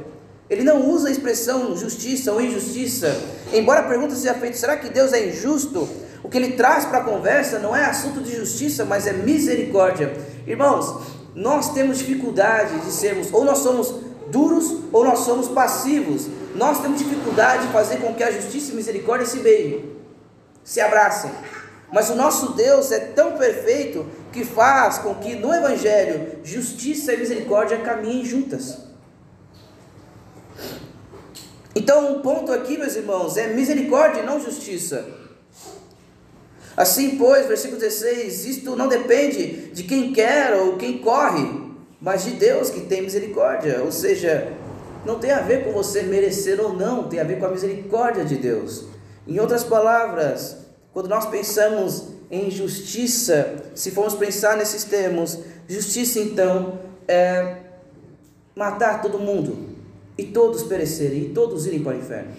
Ele 0.48 0.64
não 0.64 0.88
usa 0.88 1.08
a 1.08 1.10
expressão 1.12 1.76
justiça 1.76 2.32
ou 2.32 2.40
injustiça. 2.40 3.14
Embora 3.52 3.80
a 3.80 3.82
pergunta 3.84 4.14
seja 4.14 4.34
feita, 4.34 4.56
será 4.56 4.76
que 4.78 4.88
Deus 4.88 5.12
é 5.12 5.28
injusto? 5.28 5.88
O 6.22 6.28
que 6.28 6.38
ele 6.38 6.52
traz 6.52 6.86
para 6.86 6.98
a 6.98 7.04
conversa 7.04 7.58
não 7.58 7.76
é 7.76 7.84
assunto 7.84 8.20
de 8.20 8.34
justiça, 8.34 8.84
mas 8.84 9.06
é 9.06 9.12
misericórdia. 9.12 10.12
Irmãos, 10.46 11.19
nós 11.34 11.72
temos 11.72 11.98
dificuldade 11.98 12.80
de 12.80 12.92
sermos, 12.92 13.32
ou 13.32 13.44
nós 13.44 13.58
somos 13.58 13.94
duros, 14.28 14.84
ou 14.92 15.04
nós 15.04 15.20
somos 15.20 15.48
passivos. 15.48 16.26
Nós 16.54 16.80
temos 16.80 16.98
dificuldade 16.98 17.66
de 17.66 17.72
fazer 17.72 17.98
com 17.98 18.14
que 18.14 18.22
a 18.22 18.30
justiça 18.30 18.72
e 18.72 18.76
misericórdia 18.76 19.26
se 19.26 19.38
beijem, 19.38 19.96
se 20.64 20.80
abracem. 20.80 21.30
Mas 21.92 22.10
o 22.10 22.14
nosso 22.14 22.52
Deus 22.52 22.92
é 22.92 23.00
tão 23.00 23.36
perfeito 23.36 24.06
que 24.32 24.44
faz 24.44 24.98
com 24.98 25.14
que 25.16 25.34
no 25.34 25.52
Evangelho 25.52 26.38
justiça 26.44 27.12
e 27.12 27.16
misericórdia 27.16 27.78
caminhem 27.78 28.24
juntas. 28.24 28.78
Então, 31.74 32.12
o 32.12 32.18
um 32.18 32.22
ponto 32.22 32.52
aqui, 32.52 32.76
meus 32.76 32.96
irmãos, 32.96 33.36
é 33.36 33.48
misericórdia 33.48 34.22
e 34.22 34.26
não 34.26 34.40
justiça. 34.40 35.19
Assim, 36.76 37.16
pois, 37.16 37.46
versículo 37.46 37.80
16: 37.80 38.46
isto 38.46 38.76
não 38.76 38.88
depende 38.88 39.70
de 39.72 39.82
quem 39.84 40.12
quer 40.12 40.54
ou 40.54 40.76
quem 40.76 40.98
corre, 40.98 41.70
mas 42.00 42.24
de 42.24 42.32
Deus 42.32 42.70
que 42.70 42.80
tem 42.80 43.02
misericórdia. 43.02 43.82
Ou 43.82 43.92
seja, 43.92 44.52
não 45.04 45.18
tem 45.18 45.30
a 45.30 45.40
ver 45.40 45.64
com 45.64 45.72
você 45.72 46.02
merecer 46.02 46.60
ou 46.60 46.72
não, 46.74 47.08
tem 47.08 47.20
a 47.20 47.24
ver 47.24 47.38
com 47.38 47.46
a 47.46 47.50
misericórdia 47.50 48.24
de 48.24 48.36
Deus. 48.36 48.86
Em 49.26 49.38
outras 49.38 49.64
palavras, 49.64 50.56
quando 50.92 51.08
nós 51.08 51.26
pensamos 51.26 52.08
em 52.30 52.50
justiça, 52.50 53.56
se 53.74 53.90
formos 53.90 54.14
pensar 54.14 54.56
nesses 54.56 54.84
termos, 54.84 55.38
justiça 55.68 56.20
então 56.20 56.80
é 57.06 57.56
matar 58.54 59.02
todo 59.02 59.18
mundo 59.18 59.70
e 60.16 60.24
todos 60.24 60.62
perecerem 60.64 61.22
e 61.22 61.28
todos 61.30 61.66
irem 61.66 61.82
para 61.82 61.96
o 61.96 61.98
inferno. 61.98 62.32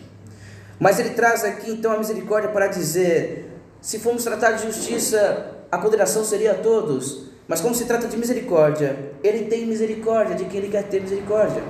Mas 0.80 1.00
ele 1.00 1.12
traz 1.12 1.44
aqui 1.44 1.72
então 1.72 1.92
a 1.92 1.98
misericórdia 1.98 2.50
para 2.50 2.68
dizer: 2.68 3.51
se 3.82 3.98
formos 3.98 4.24
tratar 4.24 4.52
de 4.52 4.68
justiça, 4.68 5.58
a 5.72 5.78
condenação 5.80 6.24
seria 6.24 6.52
a 6.52 6.56
todos. 6.56 7.24
Mas 7.48 7.60
como 7.60 7.74
se 7.74 7.86
trata 7.86 8.08
de 8.08 8.16
misericórdia, 8.16 9.14
ele 9.24 9.46
tem 9.46 9.66
misericórdia 9.66 10.36
de 10.36 10.46
quem 10.46 10.60
ele 10.60 10.70
quer 10.70 10.88
ter 10.88 11.02
misericórdia. 11.02 11.64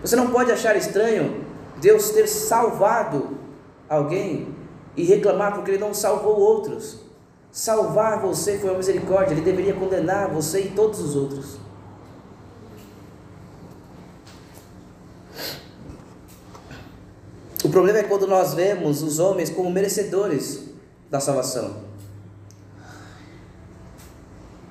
Você 0.00 0.14
não 0.14 0.30
pode 0.30 0.52
achar 0.52 0.76
estranho 0.76 1.44
Deus 1.80 2.10
ter 2.10 2.28
salvado 2.28 3.36
alguém 3.88 4.54
e 4.96 5.04
reclamar 5.04 5.54
porque 5.54 5.72
ele 5.72 5.78
não 5.78 5.92
salvou 5.92 6.38
outros. 6.38 7.00
Salvar 7.50 8.20
você 8.20 8.56
foi 8.58 8.70
uma 8.70 8.78
misericórdia, 8.78 9.34
ele 9.34 9.40
deveria 9.40 9.74
condenar 9.74 10.30
você 10.30 10.60
e 10.60 10.70
todos 10.70 11.00
os 11.00 11.16
outros. 11.16 11.58
O 17.64 17.68
problema 17.68 17.98
é 17.98 18.02
quando 18.04 18.26
nós 18.26 18.54
vemos 18.54 19.02
os 19.02 19.18
homens 19.18 19.50
como 19.50 19.68
merecedores 19.70 20.67
da 21.10 21.20
salvação. 21.20 21.88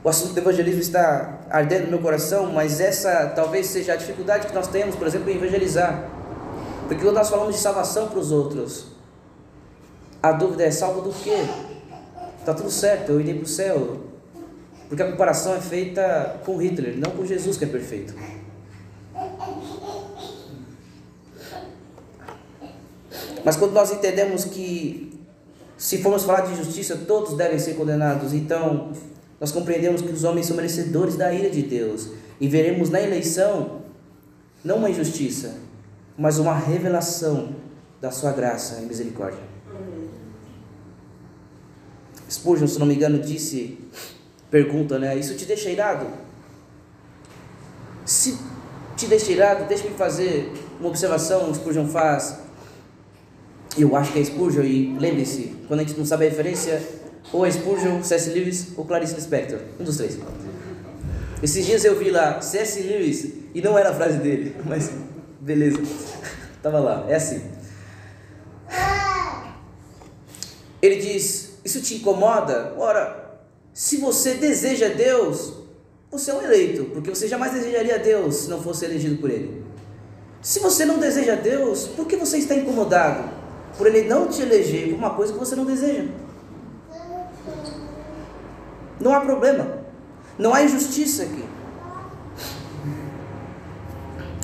O 0.04 0.10
assunto 0.10 0.34
do 0.34 0.39
evangelismo 0.39 0.80
está 0.80 1.39
ardendo 1.50 1.86
no 1.86 1.91
meu 1.91 2.00
coração, 2.00 2.52
mas 2.54 2.80
essa 2.80 3.28
talvez 3.36 3.67
seja 3.67 3.93
a 3.93 3.95
dificuldade 3.95 4.47
que 4.47 4.54
nós 4.54 4.67
temos, 4.67 4.95
por 4.95 5.06
exemplo, 5.08 5.30
em 5.30 5.36
evangelizar. 5.36 6.10
Porque 6.88 7.04
quando 7.04 7.15
nós 7.15 7.30
falamos 7.30 7.56
de 7.56 7.62
salvação 7.62 8.08
para 8.08 8.19
os 8.19 8.32
outros, 8.32 8.88
a 10.23 10.32
dúvida 10.32 10.63
é: 10.63 10.71
salvo 10.71 11.02
do 11.02 11.12
quê? 11.12 11.45
Está 12.39 12.54
tudo 12.54 12.71
certo, 12.71 13.12
eu 13.12 13.19
irei 13.19 13.34
para 13.36 13.43
o 13.43 13.47
céu. 13.47 13.97
Porque 14.88 15.04
a 15.04 15.12
comparação 15.12 15.54
é 15.54 15.60
feita 15.60 16.39
com 16.45 16.56
Hitler, 16.56 16.97
não 16.97 17.12
com 17.12 17.26
Jesus 17.26 17.58
que 17.58 17.65
é 17.65 17.67
perfeito. 17.67 18.15
Mas 23.43 23.56
quando 23.56 23.73
nós 23.73 23.91
entendemos 23.91 24.45
que, 24.45 25.07
se 25.78 26.00
formos 26.00 26.24
falar 26.24 26.42
de 26.42 26.56
justiça, 26.56 26.98
todos 27.08 27.38
devem 27.38 27.60
ser 27.60 27.76
condenados, 27.76 28.34
então 28.34 28.92
nós 29.40 29.52
compreendemos 29.52 30.02
que 30.02 30.12
os 30.12 30.24
homens 30.24 30.48
são 30.48 30.56
merecedores 30.56 31.16
da 31.16 31.32
ira 31.32 31.50
de 31.50 31.62
Deus 31.62 32.10
e 32.42 32.48
veremos 32.48 32.90
na 32.90 33.00
eleição 33.00 33.82
não 34.63 34.78
uma 34.78 34.90
injustiça, 34.90 35.56
mas 36.18 36.40
uma 36.40 36.56
revelação 36.56 37.56
da 38.02 38.10
sua 38.10 38.32
graça 38.32 38.80
e 38.82 38.86
misericórdia. 38.86 39.40
Spurgeon, 42.30 42.68
se 42.68 42.80
não 42.80 42.86
me 42.86 42.96
engano, 42.96 43.20
disse, 43.20 43.78
pergunta, 44.52 45.00
né? 45.00 45.16
Isso 45.16 45.36
te 45.36 45.46
deixa 45.46 45.70
irado? 45.70 46.08
Se 48.04 48.38
te 48.96 49.06
deixa 49.06 49.32
irado, 49.32 49.66
deixa-me 49.66 49.94
fazer 49.96 50.52
uma 50.80 50.90
observação, 50.90 51.54
Spurgeon 51.54 51.88
faz. 51.88 52.47
Eu 53.78 53.96
acho 53.96 54.12
que 54.12 54.20
é 54.20 54.24
Spurgeon, 54.24 54.63
e 54.63 54.98
lembre-se, 54.98 55.56
quando 55.68 55.82
a 55.82 55.84
gente 55.84 55.98
não 55.98 56.06
sabe 56.06 56.26
a 56.26 56.30
referência, 56.30 56.82
ou 57.32 57.46
é 57.46 57.52
Spurgeon, 57.52 58.02
C.S. 58.04 58.30
Lewis 58.32 58.70
ou 58.76 58.86
Clarice 58.86 59.13
Lispector, 59.13 59.60
um 59.80 59.84
dos 59.84 59.98
três. 59.98 60.18
Esses 61.44 61.66
dias 61.66 61.86
eu 61.86 61.98
vi 61.98 62.10
lá 62.10 62.42
C.S. 62.42 62.82
Lewis, 62.82 63.34
e 63.54 63.62
não 63.62 63.78
era 63.78 63.92
a 63.92 63.94
frase 63.94 64.18
dele, 64.18 64.56
mas 64.66 64.90
beleza, 65.40 65.80
tava 66.63 66.80
lá, 66.80 67.06
é 67.08 67.16
assim. 67.16 67.42
Ele 70.82 70.96
diz: 70.96 71.60
Isso 71.63 71.82
te 71.82 71.96
incomoda? 71.96 72.74
Ora, 72.78 73.40
se 73.74 73.98
você 73.98 74.36
deseja 74.36 74.90
Deus, 74.90 75.54
você 76.10 76.32
é 76.32 76.34
um 76.34 76.42
eleito, 76.42 76.86
porque 76.86 77.10
você 77.10 77.28
jamais 77.28 77.54
desejaria 77.54 78.00
Deus 78.00 78.36
se 78.36 78.50
não 78.50 78.62
fosse 78.62 78.86
elegido 78.86 79.18
por 79.18 79.30
Ele. 79.30 79.63
Se 80.42 80.60
você 80.60 80.86
não 80.86 80.98
deseja 80.98 81.36
Deus, 81.36 81.88
por 81.88 82.08
que 82.08 82.16
você 82.16 82.38
está 82.38 82.56
incomodado? 82.56 83.37
Por 83.78 83.88
Ele 83.88 84.08
não 84.08 84.28
te 84.28 84.42
eleger 84.42 84.90
por 84.90 84.98
uma 84.98 85.12
coisa 85.12 85.34
que 85.34 85.40
você 85.40 85.56
não 85.56 85.66
deseja. 85.66 86.06
Não 89.00 89.13
há 89.13 89.22
problema. 89.22 89.84
Não 90.38 90.54
há 90.54 90.63
injustiça 90.63 91.24
aqui. 91.24 91.46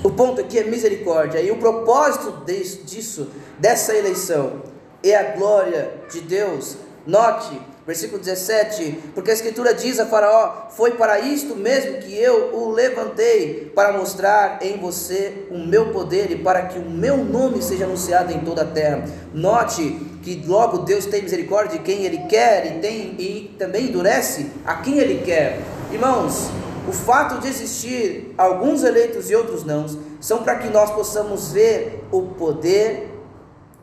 O 0.03 0.11
ponto 0.11 0.41
aqui 0.41 0.59
é 0.59 0.63
misericórdia. 0.63 1.41
E 1.41 1.49
o 1.49 1.57
propósito 1.57 2.43
disso, 2.45 3.29
dessa 3.57 3.95
eleição, 3.95 4.61
é 5.01 5.15
a 5.15 5.35
glória 5.35 5.93
de 6.11 6.21
Deus. 6.21 6.77
Note, 7.07 7.59
versículo 7.85 8.19
17: 8.19 9.11
Porque 9.13 9.31
a 9.31 9.33
Escritura 9.33 9.73
diz 9.73 9.99
a 9.99 10.05
Faraó: 10.05 10.69
Foi 10.69 10.91
para 10.91 11.19
isto 11.19 11.55
mesmo 11.55 11.99
que 11.99 12.17
eu 12.17 12.55
o 12.55 12.71
levantei, 12.71 13.71
para 13.75 13.93
mostrar 13.93 14.59
em 14.61 14.77
você 14.77 15.47
o 15.51 15.57
meu 15.57 15.91
poder 15.91 16.31
e 16.31 16.37
para 16.37 16.63
que 16.63 16.79
o 16.79 16.89
meu 16.89 17.17
nome 17.17 17.61
seja 17.61 17.85
anunciado 17.85 18.31
em 18.31 18.39
toda 18.39 18.63
a 18.63 18.65
terra. 18.65 19.03
Note 19.33 19.83
que 20.21 20.41
logo 20.47 20.79
Deus 20.79 21.05
tem 21.05 21.21
misericórdia 21.21 21.77
de 21.77 21.83
quem 21.83 22.05
Ele 22.05 22.19
quer 22.29 22.65
e, 22.65 22.79
tem, 22.79 23.15
e 23.19 23.55
também 23.59 23.87
endurece 23.87 24.47
a 24.65 24.75
quem 24.75 24.97
Ele 24.97 25.21
quer. 25.23 25.59
Irmãos, 25.91 26.49
o 26.87 26.91
fato 26.91 27.39
de 27.41 27.47
existir 27.47 28.33
alguns 28.37 28.83
eleitos 28.83 29.29
e 29.29 29.35
outros 29.35 29.63
não, 29.63 29.85
são 30.19 30.43
para 30.43 30.55
que 30.55 30.69
nós 30.69 30.91
possamos 30.91 31.51
ver 31.51 32.05
o 32.11 32.21
poder 32.21 33.09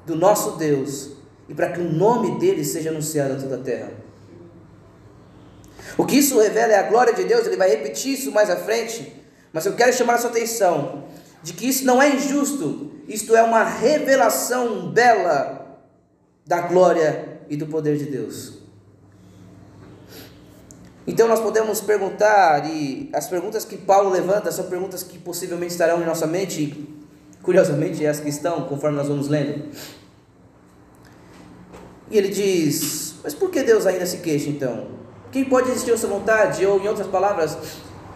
do 0.07 0.17
nosso 0.17 0.53
Deus 0.53 1.20
e 1.51 1.55
para 1.55 1.73
que 1.73 1.81
o 1.81 1.93
nome 1.93 2.39
dele 2.39 2.65
seja 2.65 2.91
anunciado 2.91 3.35
a 3.35 3.37
toda 3.37 3.57
a 3.57 3.59
terra. 3.59 3.93
O 5.99 6.07
que 6.07 6.17
isso 6.17 6.39
revela 6.39 6.73
é 6.73 6.79
a 6.79 6.85
glória 6.85 7.13
de 7.13 7.25
Deus, 7.25 7.45
ele 7.45 7.57
vai 7.57 7.69
repetir 7.69 8.15
isso 8.15 8.31
mais 8.31 8.49
à 8.49 8.57
frente, 8.57 9.13
mas 9.53 9.67
eu 9.67 9.75
quero 9.75 9.93
chamar 9.93 10.15
a 10.15 10.19
sua 10.19 10.31
atenção 10.31 11.05
de 11.43 11.53
que 11.53 11.69
isso 11.69 11.85
não 11.85 12.01
é 12.01 12.15
injusto, 12.15 12.93
isto 13.09 13.35
é 13.35 13.43
uma 13.43 13.65
revelação 13.65 14.93
bela 14.93 15.81
da 16.47 16.61
glória 16.61 17.41
e 17.49 17.57
do 17.57 17.67
poder 17.67 17.99
de 17.99 18.05
Deus. 18.05 18.61
Então 21.05 21.27
nós 21.27 21.41
podemos 21.41 21.81
perguntar, 21.81 22.71
e 22.71 23.11
as 23.13 23.27
perguntas 23.27 23.65
que 23.65 23.77
Paulo 23.77 24.11
levanta 24.11 24.53
são 24.53 24.67
perguntas 24.67 25.03
que 25.03 25.19
possivelmente 25.19 25.73
estarão 25.73 26.01
em 26.01 26.07
nossa 26.07 26.29
mente, 26.29 26.89
curiosamente 27.43 28.05
é 28.05 28.09
as 28.09 28.21
que 28.21 28.29
estão, 28.29 28.69
conforme 28.69 28.97
nós 28.97 29.09
vamos 29.09 29.27
lendo. 29.27 29.65
E 32.11 32.19
ele 32.19 32.29
diz: 32.29 33.15
Mas 33.23 33.35
por 33.35 33.51
que 33.51 33.63
Deus 33.63 33.87
ainda 33.87 34.07
se 34.07 34.19
queixa 34.19 34.49
então? 34.49 34.89
Quem 35.31 35.45
pode 35.45 35.71
existir 35.71 35.93
a 35.93 35.97
sua 35.97 36.11
vontade? 36.11 36.67
Ou, 36.67 36.81
em 36.81 36.89
outras 36.89 37.07
palavras, 37.07 37.57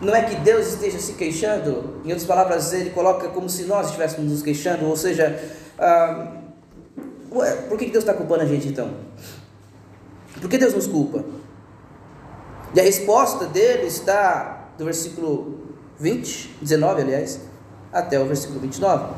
não 0.01 0.15
é 0.15 0.23
que 0.23 0.35
Deus 0.37 0.67
esteja 0.67 0.99
se 0.99 1.13
queixando, 1.13 2.01
em 2.05 2.09
outras 2.09 2.25
palavras, 2.25 2.73
ele 2.73 2.91
coloca 2.91 3.29
como 3.29 3.49
se 3.49 3.63
nós 3.65 3.87
estivéssemos 3.87 4.31
nos 4.31 4.43
queixando, 4.43 4.87
ou 4.87 4.97
seja, 4.97 5.41
ah, 5.79 6.43
Ué, 7.35 7.53
por 7.69 7.77
que 7.77 7.87
Deus 7.87 8.05
está 8.05 8.15
culpando 8.15 8.43
a 8.43 8.47
gente 8.47 8.69
então? 8.69 8.93
Por 10.41 10.49
que 10.49 10.57
Deus 10.57 10.73
nos 10.73 10.87
culpa? 10.87 11.25
E 12.73 12.81
a 12.81 12.83
resposta 12.83 13.47
dele 13.47 13.89
está 13.89 14.69
do 14.79 14.85
versículo 14.85 15.59
20, 15.99 16.59
19, 16.61 17.03
aliás, 17.03 17.41
até 17.93 18.21
o 18.21 18.27
versículo 18.27 18.61
29. 18.61 19.15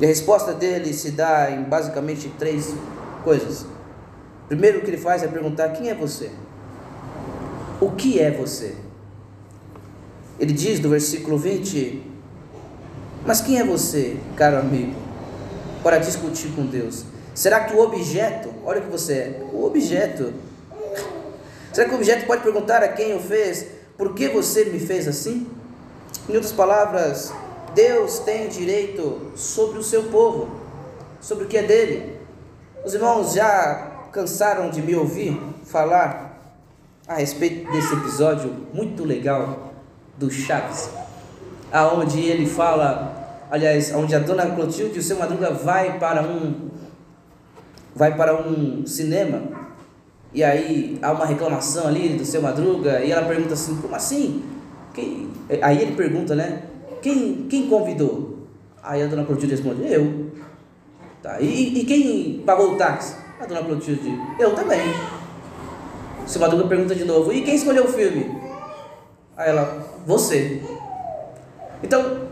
E 0.00 0.04
a 0.04 0.08
resposta 0.08 0.54
dele 0.54 0.94
se 0.94 1.10
dá 1.10 1.50
em 1.50 1.64
basicamente 1.64 2.32
três 2.38 2.74
coisas. 3.22 3.66
Primeiro, 4.48 4.78
o 4.78 4.80
que 4.82 4.90
ele 4.90 4.98
faz 4.98 5.22
é 5.22 5.28
perguntar: 5.28 5.70
quem 5.70 5.90
é 5.90 5.94
você? 5.94 6.30
O 7.80 7.90
que 7.92 8.18
é 8.18 8.30
você? 8.30 8.74
Ele 10.38 10.52
diz 10.52 10.80
do 10.80 10.88
versículo 10.88 11.36
20: 11.36 12.02
Mas 13.26 13.40
quem 13.40 13.58
é 13.58 13.64
você, 13.64 14.16
caro 14.36 14.58
amigo, 14.58 14.94
para 15.82 15.98
discutir 15.98 16.48
com 16.54 16.66
Deus? 16.66 17.04
Será 17.34 17.60
que 17.60 17.74
o 17.74 17.80
objeto, 17.80 18.52
olha 18.64 18.80
o 18.80 18.82
que 18.82 18.90
você 18.90 19.12
é, 19.12 19.46
o 19.52 19.64
objeto, 19.64 20.32
será 21.72 21.88
que 21.88 21.94
o 21.94 21.96
objeto 21.96 22.26
pode 22.26 22.42
perguntar 22.42 22.82
a 22.82 22.88
quem 22.88 23.14
o 23.14 23.20
fez, 23.20 23.66
por 23.96 24.14
que 24.14 24.28
você 24.28 24.64
me 24.64 24.80
fez 24.80 25.06
assim? 25.06 25.46
Em 26.28 26.34
outras 26.34 26.52
palavras, 26.52 27.32
Deus 27.74 28.18
tem 28.20 28.48
direito 28.48 29.32
sobre 29.36 29.78
o 29.78 29.82
seu 29.82 30.04
povo, 30.04 30.48
sobre 31.20 31.44
o 31.44 31.48
que 31.48 31.56
é 31.56 31.62
dele. 31.62 32.18
Os 32.84 32.94
irmãos 32.94 33.34
já 33.34 34.06
cansaram 34.12 34.70
de 34.70 34.80
me 34.80 34.94
ouvir 34.94 35.38
falar 35.64 36.56
a 37.06 37.14
respeito 37.14 37.70
desse 37.70 37.92
episódio 37.92 38.54
muito 38.72 39.04
legal 39.04 39.72
do 40.16 40.30
Chaves, 40.30 40.90
aonde 41.72 42.20
ele 42.20 42.46
fala, 42.46 43.46
aliás, 43.50 43.92
onde 43.94 44.14
a 44.14 44.18
dona 44.18 44.46
Clotilde 44.46 44.96
e 44.96 44.98
o 44.98 45.02
seu 45.02 45.18
Madruga 45.18 45.52
vai 45.52 45.98
para 45.98 46.22
um 46.22 46.68
vai 47.94 48.16
para 48.16 48.40
um 48.40 48.86
cinema 48.86 49.42
e 50.32 50.44
aí 50.44 50.98
há 51.02 51.10
uma 51.10 51.26
reclamação 51.26 51.88
ali 51.88 52.10
do 52.10 52.24
seu 52.24 52.40
Madruga 52.40 53.00
e 53.00 53.10
ela 53.10 53.26
pergunta 53.26 53.54
assim, 53.54 53.76
como 53.80 53.94
assim? 53.94 54.42
Quem? 54.94 55.28
Aí 55.62 55.82
ele 55.82 55.96
pergunta, 55.96 56.34
né? 56.34 56.62
Quem, 57.02 57.46
quem 57.48 57.68
convidou? 57.68 58.46
Aí 58.82 59.02
a 59.02 59.06
dona 59.06 59.24
Clotilde 59.24 59.54
responde, 59.54 59.82
eu. 59.92 60.28
Tá. 61.28 61.38
E, 61.42 61.80
e 61.80 61.84
quem 61.84 62.42
pagou 62.46 62.72
o 62.72 62.76
táxi? 62.76 63.14
A 63.38 63.44
dona 63.44 63.62
Clotilde, 63.62 64.18
eu 64.40 64.54
também. 64.54 64.80
Seu 66.26 66.40
Madruga 66.40 66.66
pergunta 66.66 66.94
de 66.94 67.04
novo, 67.04 67.30
e 67.30 67.42
quem 67.42 67.54
escolheu 67.54 67.84
o 67.84 67.88
filme? 67.88 68.40
Aí 69.36 69.50
ela, 69.50 69.86
você. 70.06 70.62
Então, 71.82 72.28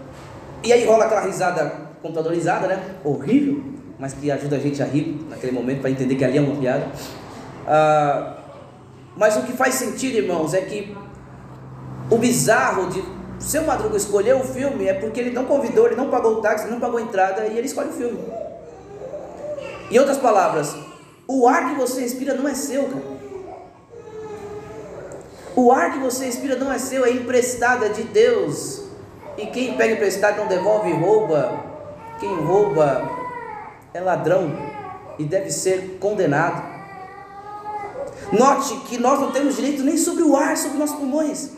e 0.64 0.72
aí 0.72 0.86
rola 0.86 1.04
aquela 1.04 1.20
risada 1.20 1.70
computadorizada, 2.00 2.68
né? 2.68 2.82
Horrível, 3.04 3.62
mas 3.98 4.14
que 4.14 4.30
ajuda 4.30 4.56
a 4.56 4.58
gente 4.58 4.82
a 4.82 4.86
rir 4.86 5.26
naquele 5.28 5.52
momento 5.52 5.82
para 5.82 5.90
entender 5.90 6.14
que 6.14 6.24
ali 6.24 6.38
é 6.38 6.40
uma 6.40 6.56
piada. 6.56 6.86
Ah, 7.68 8.38
mas 9.14 9.36
o 9.36 9.42
que 9.42 9.52
faz 9.52 9.74
sentido, 9.74 10.16
irmãos, 10.16 10.54
é 10.54 10.62
que 10.62 10.96
o 12.10 12.16
bizarro 12.16 12.88
de 12.88 13.04
seu 13.38 13.62
Madruga 13.64 13.98
escolher 13.98 14.36
o 14.36 14.42
filme 14.42 14.86
é 14.86 14.94
porque 14.94 15.20
ele 15.20 15.32
não 15.32 15.44
convidou, 15.44 15.84
ele 15.84 15.96
não 15.96 16.08
pagou 16.08 16.38
o 16.38 16.40
táxi, 16.40 16.64
ele 16.64 16.72
não 16.72 16.80
pagou 16.80 16.98
a 16.98 17.02
entrada 17.02 17.46
e 17.46 17.58
ele 17.58 17.66
escolhe 17.66 17.90
o 17.90 17.92
filme. 17.92 18.45
Em 19.90 19.98
outras 19.98 20.18
palavras, 20.18 20.76
o 21.28 21.48
ar 21.48 21.70
que 21.70 21.76
você 21.76 22.00
respira 22.00 22.34
não 22.34 22.48
é 22.48 22.54
seu, 22.54 22.84
cara. 22.84 23.16
O 25.54 25.72
ar 25.72 25.92
que 25.92 25.98
você 25.98 26.26
respira 26.26 26.56
não 26.56 26.70
é 26.70 26.78
seu, 26.78 27.04
é 27.04 27.10
emprestado, 27.10 27.84
é 27.84 27.88
de 27.88 28.02
Deus. 28.02 28.82
E 29.38 29.46
quem 29.46 29.76
pega 29.76 29.94
emprestado 29.94 30.36
não 30.38 30.46
devolve 30.46 30.92
rouba. 30.92 31.64
Quem 32.20 32.34
rouba 32.34 33.08
é 33.94 34.00
ladrão 34.00 34.54
e 35.18 35.24
deve 35.24 35.50
ser 35.50 35.98
condenado. 35.98 36.62
Note 38.32 38.76
que 38.80 38.98
nós 38.98 39.20
não 39.20 39.30
temos 39.30 39.56
direito 39.56 39.82
nem 39.82 39.96
sobre 39.96 40.24
o 40.24 40.36
ar, 40.36 40.56
sobre 40.56 40.78
nossos 40.78 40.96
pulmões. 40.96 41.52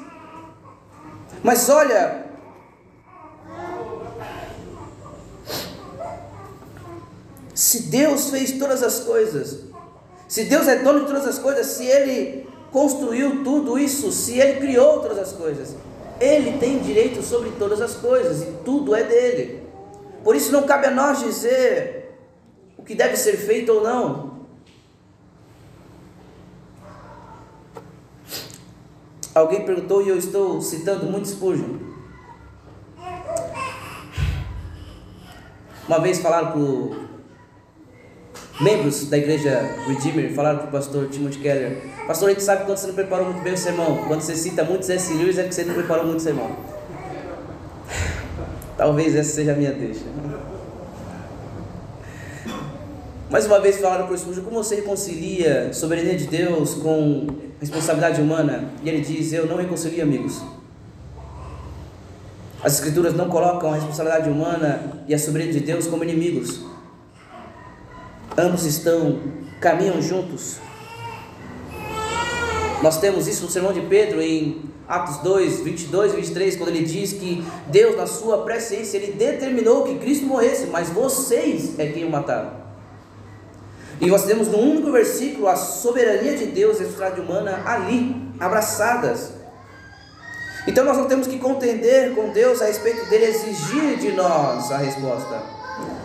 Mas 1.43 1.69
olha, 1.69 2.28
se 7.59 7.83
Deus 7.89 8.31
fez 8.31 8.53
todas 8.53 8.85
as 8.85 9.01
coisas, 9.01 9.65
se 10.29 10.45
Deus 10.45 10.69
é 10.69 10.77
dono 10.77 11.01
de 11.01 11.07
todas 11.07 11.27
as 11.27 11.41
coisas, 11.41 11.67
se 11.67 11.85
Ele 11.85 12.49
construiu 12.71 13.43
tudo 13.43 13.77
isso, 13.77 14.13
se 14.13 14.39
Ele 14.39 14.61
criou 14.61 15.01
todas 15.01 15.19
as 15.19 15.33
coisas, 15.33 15.75
Ele 16.21 16.57
tem 16.59 16.79
direito 16.79 17.21
sobre 17.21 17.51
todas 17.59 17.81
as 17.81 17.97
coisas 17.97 18.43
e 18.43 18.53
tudo 18.65 18.95
é 18.95 19.03
dele. 19.03 19.65
Por 20.23 20.37
isso 20.37 20.53
não 20.53 20.69
cabe 20.69 20.87
a 20.87 20.93
nós 20.93 21.19
dizer 21.19 22.17
o 22.77 22.85
que 22.85 22.95
deve 22.95 23.17
ser 23.17 23.37
feito 23.37 23.73
ou 23.73 23.83
não. 23.83 24.39
Alguém 29.35 29.67
perguntou 29.67 30.01
e 30.01 30.11
eu 30.11 30.17
estou 30.17 30.63
citando 30.63 31.07
muito 31.07 31.27
Spurgeon. 31.27 31.77
Uma 35.89 35.99
vez 35.99 36.21
falaram 36.21 36.53
para 36.53 37.08
membros 38.61 39.07
da 39.07 39.17
igreja 39.17 39.71
Redeemer 39.87 40.35
falaram 40.35 40.59
para 40.59 40.69
o 40.69 40.73
pastor 40.73 41.09
Timothy 41.09 41.39
Keller: 41.39 41.79
Pastor, 42.07 42.29
a 42.29 42.33
gente 42.33 42.43
sabe 42.43 42.65
quando 42.65 42.79
você 42.79 42.87
não 42.89 42.95
preparou 42.95 43.27
muito 43.27 43.43
bem 43.43 43.53
o 43.53 43.59
sermão. 43.59 44.05
Quando 44.07 44.21
você 44.21 44.35
cita 44.35 44.65
muito 44.65 44.85
C.S. 44.85 45.15
Lewis 45.15 45.39
é 45.39 45.45
que 45.45 45.55
você 45.55 45.65
não 45.65 45.75
preparou 45.75 46.07
muito 46.07 46.19
o 46.19 46.23
sermão. 46.23 46.51
Talvez 48.77 49.15
essa 49.15 49.33
seja 49.33 49.53
a 49.53 49.57
minha 49.57 49.73
deixa. 49.73 50.05
Mais 53.31 53.45
uma 53.45 53.61
vez 53.61 53.77
falaram 53.77 54.07
para 54.07 54.15
o 54.15 54.19
Spurgeon 54.19 54.43
como 54.43 54.63
você 54.63 54.77
reconcilia 54.77 55.71
soberania 55.73 56.17
de 56.17 56.27
Deus 56.27 56.75
com 56.75 57.27
responsabilidade 57.61 58.21
humana. 58.21 58.71
E 58.83 58.89
ele 58.89 59.01
diz: 59.01 59.33
Eu 59.33 59.47
não 59.47 59.57
reconcilio, 59.57 60.03
amigos. 60.03 60.43
As 62.63 62.75
Escrituras 62.75 63.15
não 63.15 63.29
colocam 63.29 63.71
a 63.71 63.75
responsabilidade 63.75 64.29
humana 64.29 65.05
e 65.07 65.15
a 65.15 65.19
soberania 65.19 65.53
de 65.53 65.61
Deus 65.61 65.87
como 65.87 66.03
inimigos. 66.03 66.68
Ambos 68.39 68.65
estão, 68.65 69.19
caminham 69.61 70.01
juntos. 70.01 70.59
Nós 72.81 73.01
temos 73.01 73.27
isso 73.27 73.43
no 73.43 73.51
sermão 73.51 73.73
de 73.73 73.81
Pedro 73.81 74.23
em 74.23 74.63
Atos 74.87 75.17
2, 75.25 75.59
22 75.59 76.13
e 76.13 76.17
23, 76.17 76.57
quando 76.57 76.69
ele 76.69 76.85
diz 76.85 77.15
que 77.15 77.45
Deus, 77.67 77.97
na 77.97 78.07
sua 78.07 78.45
presciência, 78.45 78.97
ele 78.97 79.15
determinou 79.15 79.83
que 79.83 79.99
Cristo 79.99 80.25
morresse, 80.25 80.67
mas 80.67 80.89
vocês 80.89 81.77
é 81.81 81.89
quem 81.89 82.05
o 82.05 82.11
mataram. 82.11 82.53
E 84.01 84.07
nós 84.07 84.25
temos 84.25 84.47
no 84.47 84.59
único 84.59 84.93
versículo 84.93 85.49
a 85.49 85.57
soberania 85.57 86.37
de 86.37 86.47
Deus 86.47 86.79
e 86.79 86.83
a 86.83 86.87
responsabilidade 86.87 87.21
humana 87.21 87.61
ali, 87.67 88.15
abraçadas. 88.39 89.33
Então 90.65 90.85
nós 90.85 90.97
não 90.97 91.09
temos 91.09 91.27
que 91.27 91.41
contender 91.41 92.15
com 92.15 92.31
Deus 92.31 92.63
a 92.63 92.67
respeito 92.67 93.05
dele 93.11 93.25
exigir 93.25 93.99
de 93.99 94.13
nós 94.13 94.71
a 94.71 94.79
resposta. 94.79 95.58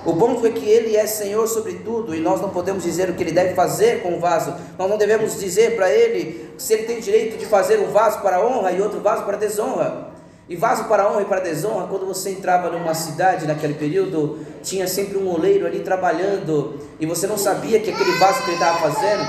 O 0.05 0.15
ponto 0.15 0.45
é 0.45 0.49
que 0.49 0.65
Ele 0.65 0.97
é 0.97 1.07
Senhor 1.07 1.47
sobre 1.47 1.75
tudo 1.75 2.13
e 2.13 2.19
nós 2.19 2.41
não 2.41 2.49
podemos 2.49 2.83
dizer 2.83 3.09
o 3.09 3.13
que 3.13 3.23
Ele 3.23 3.31
deve 3.31 3.53
fazer 3.53 4.01
com 4.01 4.17
o 4.17 4.19
vaso. 4.19 4.53
Nós 4.77 4.89
não 4.89 4.97
devemos 4.97 5.39
dizer 5.39 5.75
para 5.75 5.89
Ele 5.89 6.49
se 6.57 6.73
Ele 6.73 6.83
tem 6.83 6.99
direito 6.99 7.37
de 7.37 7.45
fazer 7.45 7.79
um 7.79 7.91
vaso 7.91 8.19
para 8.19 8.45
honra 8.45 8.71
e 8.71 8.81
outro 8.81 8.99
vaso 8.99 9.23
para 9.23 9.37
desonra. 9.37 10.11
E 10.47 10.57
vaso 10.57 10.83
para 10.85 11.09
honra 11.09 11.21
e 11.21 11.25
para 11.25 11.39
desonra, 11.39 11.87
quando 11.87 12.05
você 12.05 12.31
entrava 12.31 12.69
numa 12.69 12.93
cidade 12.93 13.47
naquele 13.47 13.75
período, 13.75 14.39
tinha 14.61 14.87
sempre 14.87 15.17
um 15.17 15.29
oleiro 15.33 15.65
ali 15.65 15.79
trabalhando 15.79 16.79
e 16.99 17.05
você 17.05 17.25
não 17.25 17.37
sabia 17.37 17.79
que 17.79 17.89
aquele 17.89 18.11
vaso 18.17 18.43
que 18.43 18.49
ele 18.49 18.53
estava 18.55 18.77
fazendo, 18.79 19.23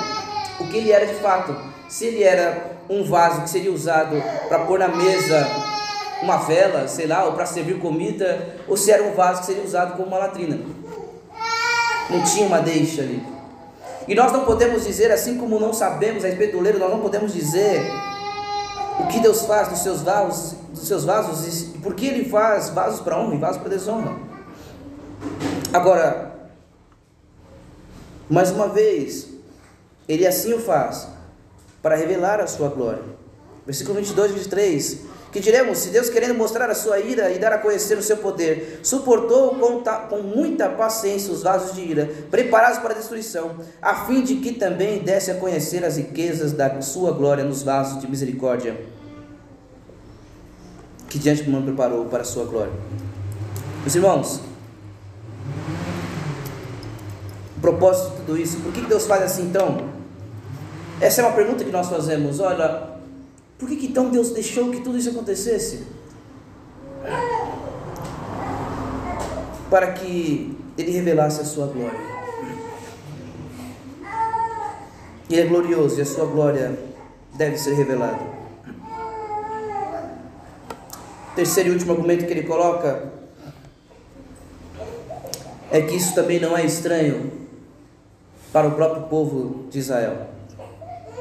o 0.58 0.68
que 0.68 0.78
ele 0.78 0.90
era 0.90 1.06
de 1.06 1.14
fato. 1.14 1.54
Se 1.88 2.06
ele 2.06 2.24
era 2.24 2.72
um 2.90 3.04
vaso 3.04 3.42
que 3.42 3.50
seria 3.50 3.70
usado 3.70 4.20
para 4.48 4.60
pôr 4.60 4.80
na 4.80 4.88
mesa 4.88 5.46
uma 6.24 6.38
vela, 6.38 6.88
sei 6.88 7.06
lá, 7.06 7.24
ou 7.24 7.32
para 7.32 7.46
servir 7.46 7.78
comida, 7.78 8.56
ou 8.66 8.76
se 8.76 8.90
era 8.90 9.02
um 9.02 9.12
vaso 9.14 9.40
que 9.40 9.46
seria 9.46 9.62
usado 9.62 9.96
como 9.96 10.08
uma 10.08 10.18
latrina. 10.18 10.58
Não 12.10 12.22
tinha 12.24 12.46
uma 12.46 12.60
deixa 12.60 13.02
ali. 13.02 13.22
E 14.08 14.14
nós 14.14 14.32
não 14.32 14.44
podemos 14.44 14.84
dizer, 14.84 15.12
assim 15.12 15.38
como 15.38 15.60
não 15.60 15.72
sabemos 15.72 16.24
a 16.24 16.28
respeito 16.28 16.52
do 16.52 16.58
oleiro, 16.58 16.78
nós 16.78 16.90
não 16.90 17.00
podemos 17.00 17.32
dizer 17.32 17.80
o 18.98 19.06
que 19.06 19.20
Deus 19.20 19.42
faz 19.42 19.68
dos 19.68 19.80
seus 19.80 20.02
vasos, 20.02 20.56
dos 20.70 20.86
seus 20.86 21.04
vasos 21.04 21.74
e 21.74 21.78
por 21.78 21.94
que 21.94 22.06
Ele 22.06 22.28
faz 22.28 22.70
vasos 22.70 23.00
para 23.00 23.18
honra 23.18 23.34
e 23.34 23.38
vasos 23.38 23.58
para 23.58 23.70
desonra. 23.70 24.16
Agora, 25.72 26.32
mais 28.28 28.50
uma 28.50 28.68
vez, 28.68 29.28
Ele 30.08 30.26
assim 30.26 30.52
o 30.54 30.60
faz 30.60 31.08
para 31.82 31.96
revelar 31.96 32.40
a 32.40 32.46
sua 32.46 32.68
glória. 32.68 33.02
Versículo 33.66 33.96
22 33.96 34.30
e 34.30 34.34
23. 34.34 35.13
Que 35.34 35.40
diremos, 35.40 35.78
se 35.78 35.88
Deus 35.88 36.08
querendo 36.08 36.32
mostrar 36.32 36.70
a 36.70 36.76
sua 36.76 37.00
ira 37.00 37.32
e 37.32 37.40
dar 37.40 37.52
a 37.52 37.58
conhecer 37.58 37.98
o 37.98 38.02
seu 38.02 38.18
poder, 38.18 38.78
suportou 38.84 39.56
com, 39.56 39.82
com 40.08 40.18
muita 40.18 40.68
paciência 40.68 41.32
os 41.32 41.42
vasos 41.42 41.74
de 41.74 41.80
ira, 41.80 42.08
preparados 42.30 42.78
para 42.78 42.92
a 42.92 42.96
destruição, 42.96 43.56
a 43.82 44.06
fim 44.06 44.22
de 44.22 44.36
que 44.36 44.52
também 44.52 45.00
desse 45.00 45.32
a 45.32 45.34
conhecer 45.34 45.84
as 45.84 45.96
riquezas 45.96 46.52
da 46.52 46.80
sua 46.80 47.10
glória 47.10 47.42
nos 47.42 47.64
vasos 47.64 48.00
de 48.00 48.08
misericórdia, 48.08 48.80
que 51.08 51.18
diante 51.18 51.42
do 51.42 51.50
mundo 51.50 51.64
preparou 51.64 52.04
para 52.04 52.20
a 52.20 52.24
sua 52.24 52.44
glória. 52.44 52.72
Meus 53.80 53.94
irmãos, 53.96 54.40
o 57.56 57.60
propósito 57.60 58.10
de 58.10 58.16
tudo 58.18 58.38
isso, 58.38 58.58
por 58.60 58.72
que 58.72 58.82
Deus 58.82 59.04
faz 59.04 59.24
assim 59.24 59.46
então? 59.46 59.88
Essa 61.00 61.22
é 61.22 61.24
uma 61.24 61.34
pergunta 61.34 61.64
que 61.64 61.72
nós 61.72 61.88
fazemos. 61.88 62.38
Olha, 62.38 62.93
por 63.58 63.68
que, 63.68 63.76
que 63.76 63.86
então 63.86 64.10
Deus 64.10 64.30
deixou 64.30 64.70
que 64.70 64.80
tudo 64.80 64.98
isso 64.98 65.10
acontecesse? 65.10 65.84
Para 69.70 69.92
que 69.92 70.56
Ele 70.76 70.90
revelasse 70.90 71.40
a 71.40 71.44
sua 71.44 71.66
glória. 71.66 72.14
Ele 75.30 75.40
é 75.40 75.46
glorioso 75.46 75.98
e 75.98 76.02
a 76.02 76.06
sua 76.06 76.26
glória 76.26 76.78
deve 77.32 77.56
ser 77.56 77.74
revelada. 77.74 78.34
Terceiro 81.34 81.70
e 81.70 81.72
último 81.72 81.92
argumento 81.92 82.26
que 82.26 82.32
ele 82.32 82.44
coloca 82.44 83.10
é 85.70 85.80
que 85.80 85.96
isso 85.96 86.14
também 86.14 86.38
não 86.38 86.56
é 86.56 86.64
estranho 86.64 87.32
para 88.52 88.68
o 88.68 88.72
próprio 88.72 89.02
povo 89.08 89.66
de 89.68 89.80
Israel. 89.80 90.33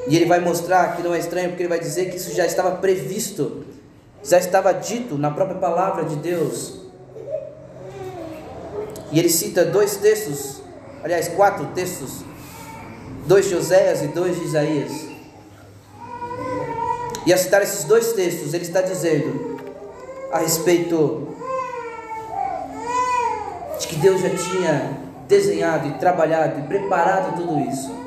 E 0.07 0.15
ele 0.15 0.25
vai 0.25 0.39
mostrar 0.39 0.95
que 0.95 1.01
não 1.01 1.13
é 1.13 1.19
estranho, 1.19 1.49
porque 1.49 1.63
ele 1.63 1.69
vai 1.69 1.79
dizer 1.79 2.09
que 2.09 2.17
isso 2.17 2.33
já 2.33 2.45
estava 2.45 2.71
previsto, 2.77 3.65
já 4.23 4.37
estava 4.37 4.73
dito 4.73 5.17
na 5.17 5.31
própria 5.31 5.57
palavra 5.57 6.03
de 6.03 6.15
Deus. 6.17 6.81
E 9.11 9.19
ele 9.19 9.29
cita 9.29 9.63
dois 9.63 9.95
textos, 9.97 10.61
aliás, 11.03 11.29
quatro 11.29 11.67
textos, 11.67 12.23
dois 13.25 13.47
de 13.47 13.55
Oséias 13.55 14.01
e 14.01 14.07
dois 14.07 14.37
de 14.37 14.45
Isaías. 14.45 14.91
E 17.25 17.31
a 17.31 17.37
citar 17.37 17.61
esses 17.61 17.85
dois 17.85 18.11
textos, 18.11 18.53
ele 18.53 18.65
está 18.65 18.81
dizendo 18.81 19.57
a 20.31 20.39
respeito 20.39 21.29
de 23.79 23.87
que 23.87 23.95
Deus 23.95 24.19
já 24.19 24.29
tinha 24.29 24.97
desenhado 25.27 25.87
e 25.87 25.93
trabalhado 25.93 26.59
e 26.59 26.63
preparado 26.63 27.37
tudo 27.37 27.59
isso 27.61 28.02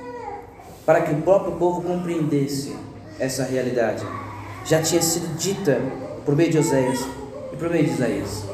para 0.86 1.00
que 1.00 1.12
o 1.12 1.20
próprio 1.22 1.56
povo 1.56 1.82
compreendesse 1.82 2.76
essa 3.18 3.42
realidade. 3.42 4.06
Já 4.64 4.80
tinha 4.80 5.02
sido 5.02 5.36
dita 5.36 5.82
por 6.24 6.36
meio 6.36 6.50
de 6.50 6.58
Oséias 6.58 7.00
e 7.52 7.56
por 7.56 7.68
meio 7.68 7.84
de 7.84 7.90
Isaías. 7.90 8.44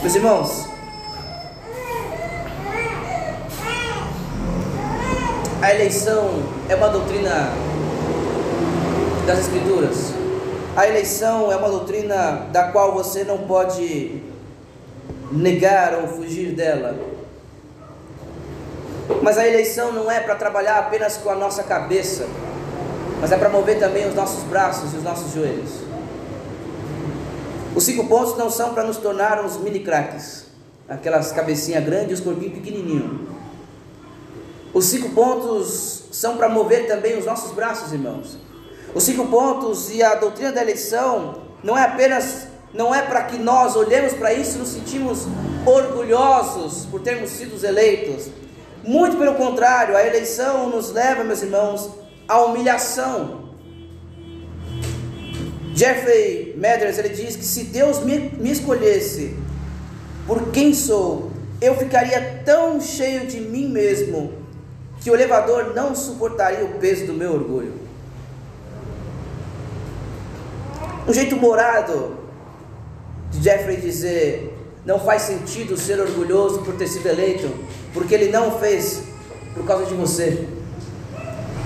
Meus 0.00 0.14
irmãos, 0.14 0.68
a 5.60 5.74
eleição 5.74 6.30
é 6.68 6.76
uma 6.76 6.88
doutrina 6.88 7.50
das 9.26 9.40
Escrituras. 9.40 10.12
A 10.76 10.86
eleição 10.86 11.50
é 11.50 11.56
uma 11.56 11.68
doutrina 11.68 12.46
da 12.52 12.70
qual 12.70 12.92
você 12.92 13.24
não 13.24 13.38
pode 13.38 14.22
negar 15.32 15.94
ou 15.94 16.08
fugir 16.08 16.54
dela. 16.54 17.15
Mas 19.22 19.38
a 19.38 19.46
eleição 19.46 19.92
não 19.92 20.10
é 20.10 20.20
para 20.20 20.34
trabalhar 20.34 20.78
apenas 20.78 21.16
com 21.16 21.30
a 21.30 21.34
nossa 21.34 21.62
cabeça, 21.62 22.26
mas 23.20 23.32
é 23.32 23.36
para 23.36 23.48
mover 23.48 23.78
também 23.78 24.08
os 24.08 24.14
nossos 24.14 24.42
braços 24.44 24.92
e 24.92 24.96
os 24.96 25.02
nossos 25.02 25.32
joelhos. 25.32 25.70
Os 27.74 27.84
cinco 27.84 28.06
pontos 28.06 28.36
não 28.36 28.50
são 28.50 28.72
para 28.72 28.84
nos 28.84 28.96
tornar 28.96 29.44
uns 29.44 29.58
mini 29.58 29.80
craques, 29.80 30.46
aquelas 30.88 31.32
cabecinhas 31.32 31.84
grandes 31.84 32.10
e 32.10 32.14
os 32.14 32.20
corpinhos 32.20 32.54
pequenininhos. 32.54 33.28
Os 34.72 34.86
cinco 34.86 35.10
pontos 35.10 36.04
são 36.10 36.36
para 36.36 36.48
mover 36.48 36.86
também 36.86 37.18
os 37.18 37.24
nossos 37.24 37.52
braços, 37.52 37.92
irmãos. 37.92 38.38
Os 38.94 39.04
cinco 39.04 39.26
pontos 39.26 39.90
e 39.90 40.02
a 40.02 40.14
doutrina 40.14 40.52
da 40.52 40.62
eleição 40.62 41.42
não 41.62 41.76
é 41.76 41.84
apenas 41.84 42.46
não 42.72 42.94
é 42.94 43.00
para 43.02 43.22
que 43.22 43.38
nós 43.38 43.74
olhemos 43.74 44.12
para 44.12 44.32
isso 44.34 44.56
e 44.56 44.58
nos 44.58 44.68
sentimos 44.68 45.26
orgulhosos 45.64 46.86
por 46.86 47.00
termos 47.00 47.30
sido 47.30 47.64
eleitos, 47.64 48.28
muito 48.86 49.16
pelo 49.16 49.34
contrário, 49.34 49.96
a 49.96 50.06
eleição 50.06 50.70
nos 50.70 50.92
leva, 50.92 51.24
meus 51.24 51.42
irmãos, 51.42 51.90
à 52.28 52.40
humilhação. 52.42 53.46
Jeffrey 55.74 56.54
Meders 56.56 56.96
ele 56.98 57.10
diz 57.10 57.36
que 57.36 57.44
se 57.44 57.64
Deus 57.64 58.02
me, 58.02 58.18
me 58.18 58.50
escolhesse 58.50 59.36
por 60.26 60.50
quem 60.50 60.72
sou, 60.72 61.30
eu 61.60 61.76
ficaria 61.76 62.42
tão 62.44 62.80
cheio 62.80 63.26
de 63.26 63.40
mim 63.40 63.68
mesmo 63.68 64.32
que 65.00 65.10
o 65.10 65.14
elevador 65.14 65.74
não 65.74 65.94
suportaria 65.94 66.64
o 66.64 66.78
peso 66.78 67.06
do 67.06 67.12
meu 67.12 67.32
orgulho. 67.32 67.74
Um 71.06 71.12
jeito 71.12 71.36
morado 71.36 72.16
de 73.30 73.42
Jeffrey 73.42 73.76
dizer 73.76 74.52
não 74.84 74.98
faz 74.98 75.22
sentido 75.22 75.76
ser 75.76 76.00
orgulhoso 76.00 76.62
por 76.62 76.74
ter 76.74 76.86
sido 76.86 77.06
eleito, 77.08 77.48
porque 77.96 78.14
ele 78.14 78.30
não 78.30 78.58
fez 78.58 79.04
por 79.54 79.64
causa 79.64 79.86
de 79.86 79.94
você. 79.94 80.46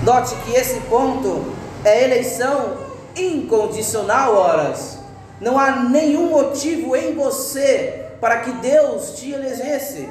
Note 0.01 0.33
que 0.45 0.55
esse 0.55 0.79
ponto 0.81 1.53
é 1.83 2.05
eleição 2.05 2.77
incondicional, 3.17 4.33
horas. 4.33 4.97
Não 5.41 5.59
há 5.59 5.83
nenhum 5.83 6.29
motivo 6.29 6.95
em 6.95 7.13
você 7.13 8.05
para 8.21 8.39
que 8.39 8.51
Deus 8.53 9.15
te 9.15 9.31
elegesse. 9.31 10.07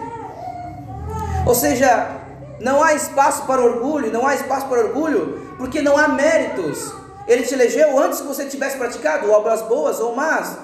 Ou 1.46 1.54
seja, 1.54 2.18
não 2.60 2.82
há 2.82 2.92
espaço 2.92 3.46
para 3.46 3.62
orgulho, 3.62 4.12
não 4.12 4.26
há 4.26 4.34
espaço 4.34 4.66
para 4.66 4.80
orgulho, 4.80 5.54
porque 5.56 5.80
não 5.80 5.96
há 5.96 6.06
méritos. 6.06 6.92
Ele 7.26 7.44
te 7.44 7.54
elegeu 7.54 7.98
antes 7.98 8.20
que 8.20 8.26
você 8.26 8.44
tivesse 8.44 8.76
praticado 8.76 9.32
obras 9.32 9.62
boas 9.62 9.98
ou 10.00 10.14
más. 10.14 10.58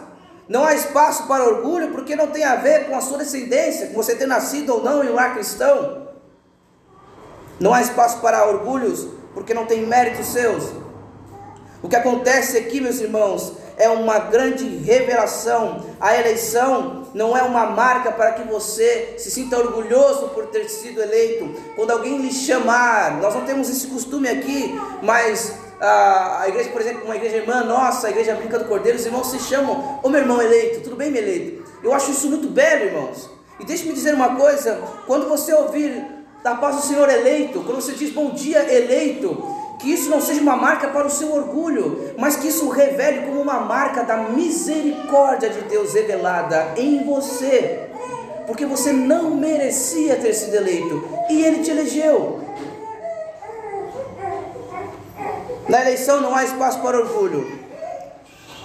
Não 0.48 0.64
há 0.64 0.74
espaço 0.74 1.26
para 1.26 1.44
orgulho 1.44 1.90
porque 1.90 2.14
não 2.14 2.28
tem 2.28 2.44
a 2.44 2.56
ver 2.56 2.86
com 2.86 2.96
a 2.96 3.00
sua 3.00 3.18
descendência, 3.18 3.88
com 3.88 3.94
você 3.94 4.14
ter 4.14 4.26
nascido 4.26 4.74
ou 4.74 4.82
não 4.82 5.02
em 5.02 5.10
um 5.10 5.14
lar 5.14 5.34
cristão. 5.34 6.06
Não 7.58 7.74
há 7.74 7.80
espaço 7.82 8.20
para 8.20 8.46
orgulhos 8.46 9.08
porque 9.34 9.52
não 9.52 9.66
tem 9.66 9.84
méritos 9.86 10.26
seus. 10.26 10.72
O 11.82 11.88
que 11.88 11.96
acontece 11.96 12.56
aqui, 12.56 12.80
meus 12.80 13.00
irmãos, 13.00 13.54
é 13.76 13.88
uma 13.88 14.18
grande 14.18 14.64
revelação. 14.78 15.84
A 16.00 16.16
eleição 16.16 17.08
não 17.12 17.36
é 17.36 17.42
uma 17.42 17.66
marca 17.66 18.12
para 18.12 18.32
que 18.32 18.46
você 18.46 19.14
se 19.18 19.30
sinta 19.30 19.58
orgulhoso 19.58 20.28
por 20.28 20.46
ter 20.46 20.68
sido 20.68 21.02
eleito. 21.02 21.54
Quando 21.74 21.90
alguém 21.90 22.18
lhe 22.18 22.32
chamar, 22.32 23.20
nós 23.20 23.34
não 23.34 23.44
temos 23.44 23.68
esse 23.68 23.86
costume 23.88 24.28
aqui, 24.28 24.74
mas 25.02 25.54
a, 25.80 26.48
igreja, 26.48 26.70
por 26.70 26.80
exemplo, 26.80 27.04
uma 27.04 27.16
igreja 27.16 27.36
irmã 27.36 27.62
nossa, 27.62 28.06
a 28.06 28.10
igreja 28.10 28.34
Brinca 28.34 28.58
do 28.58 28.64
Cordeiro, 28.64 28.98
os 28.98 29.04
irmãos 29.04 29.30
se 29.30 29.38
chamam, 29.40 30.00
ô 30.02 30.08
meu 30.08 30.20
irmão 30.20 30.40
eleito, 30.40 30.80
tudo 30.80 30.96
bem, 30.96 31.10
meu 31.10 31.22
eleito? 31.22 31.64
Eu 31.82 31.92
acho 31.92 32.10
isso 32.10 32.28
muito 32.28 32.48
belo, 32.48 32.84
irmãos. 32.84 33.30
E 33.60 33.64
deixe-me 33.64 33.92
dizer 33.92 34.14
uma 34.14 34.36
coisa: 34.36 34.80
quando 35.06 35.28
você 35.28 35.52
ouvir 35.52 36.04
da 36.42 36.54
paz 36.54 36.76
do 36.76 36.82
Senhor 36.82 37.08
eleito, 37.08 37.62
quando 37.64 37.80
você 37.80 37.92
diz 37.92 38.10
bom 38.10 38.30
dia 38.30 38.72
eleito, 38.72 39.36
que 39.78 39.92
isso 39.92 40.08
não 40.08 40.20
seja 40.20 40.40
uma 40.40 40.56
marca 40.56 40.88
para 40.88 41.06
o 41.06 41.10
seu 41.10 41.32
orgulho, 41.32 42.14
mas 42.16 42.36
que 42.36 42.48
isso 42.48 42.68
revele 42.68 43.26
como 43.26 43.40
uma 43.40 43.60
marca 43.60 44.02
da 44.02 44.16
misericórdia 44.16 45.50
de 45.50 45.60
Deus 45.62 45.94
revelada 45.94 46.72
em 46.76 47.04
você, 47.04 47.88
porque 48.46 48.64
você 48.64 48.92
não 48.92 49.34
merecia 49.34 50.16
ter 50.16 50.32
sido 50.32 50.54
eleito 50.54 51.02
e 51.28 51.44
Ele 51.44 51.62
te 51.62 51.70
elegeu. 51.70 52.40
Na 55.68 55.80
eleição 55.80 56.20
não 56.20 56.34
há 56.34 56.44
espaço 56.44 56.80
para 56.80 56.98
orgulho, 56.98 57.60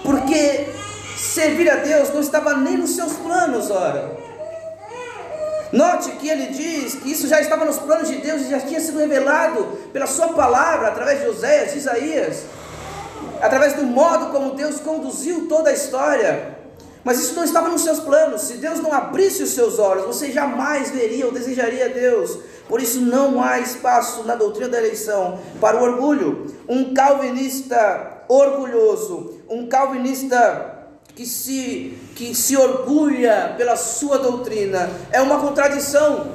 porque 0.04 0.68
servir 1.16 1.68
a 1.68 1.76
Deus 1.76 2.10
não 2.10 2.20
estava 2.20 2.54
nem 2.54 2.76
nos 2.76 2.94
seus 2.94 3.14
planos, 3.14 3.70
ora. 3.70 4.16
Note 5.72 6.10
que 6.12 6.28
ele 6.28 6.48
diz 6.48 6.96
que 6.96 7.10
isso 7.10 7.26
já 7.26 7.40
estava 7.40 7.64
nos 7.64 7.78
planos 7.78 8.06
de 8.06 8.16
Deus 8.18 8.42
e 8.42 8.50
já 8.50 8.60
tinha 8.60 8.78
sido 8.78 8.98
revelado 8.98 9.64
pela 9.92 10.06
sua 10.06 10.28
palavra, 10.28 10.88
através 10.88 11.20
de 11.20 11.28
Oséias, 11.28 11.72
de 11.72 11.78
Isaías, 11.78 12.42
através 13.40 13.72
do 13.72 13.82
modo 13.82 14.26
como 14.26 14.54
Deus 14.54 14.78
conduziu 14.78 15.48
toda 15.48 15.70
a 15.70 15.72
história. 15.72 16.56
Mas 17.02 17.18
isso 17.18 17.34
não 17.34 17.42
estava 17.42 17.68
nos 17.68 17.82
seus 17.82 17.98
planos. 17.98 18.42
Se 18.42 18.54
Deus 18.58 18.80
não 18.80 18.92
abrisse 18.92 19.42
os 19.42 19.50
seus 19.50 19.78
olhos, 19.78 20.04
você 20.04 20.30
jamais 20.30 20.90
veria 20.90 21.26
ou 21.26 21.32
desejaria 21.32 21.88
Deus. 21.88 22.38
Por 22.72 22.80
isso 22.80 23.02
não 23.02 23.42
há 23.42 23.60
espaço 23.60 24.24
na 24.24 24.34
doutrina 24.34 24.70
da 24.70 24.78
eleição 24.78 25.38
para 25.60 25.76
o 25.76 25.82
orgulho. 25.82 26.46
Um 26.66 26.94
calvinista 26.94 28.22
orgulhoso, 28.26 29.42
um 29.46 29.66
calvinista 29.68 30.86
que 31.14 31.26
se, 31.26 31.98
que 32.16 32.34
se 32.34 32.56
orgulha 32.56 33.56
pela 33.58 33.76
sua 33.76 34.16
doutrina, 34.16 34.88
é 35.10 35.20
uma 35.20 35.38
contradição, 35.38 36.28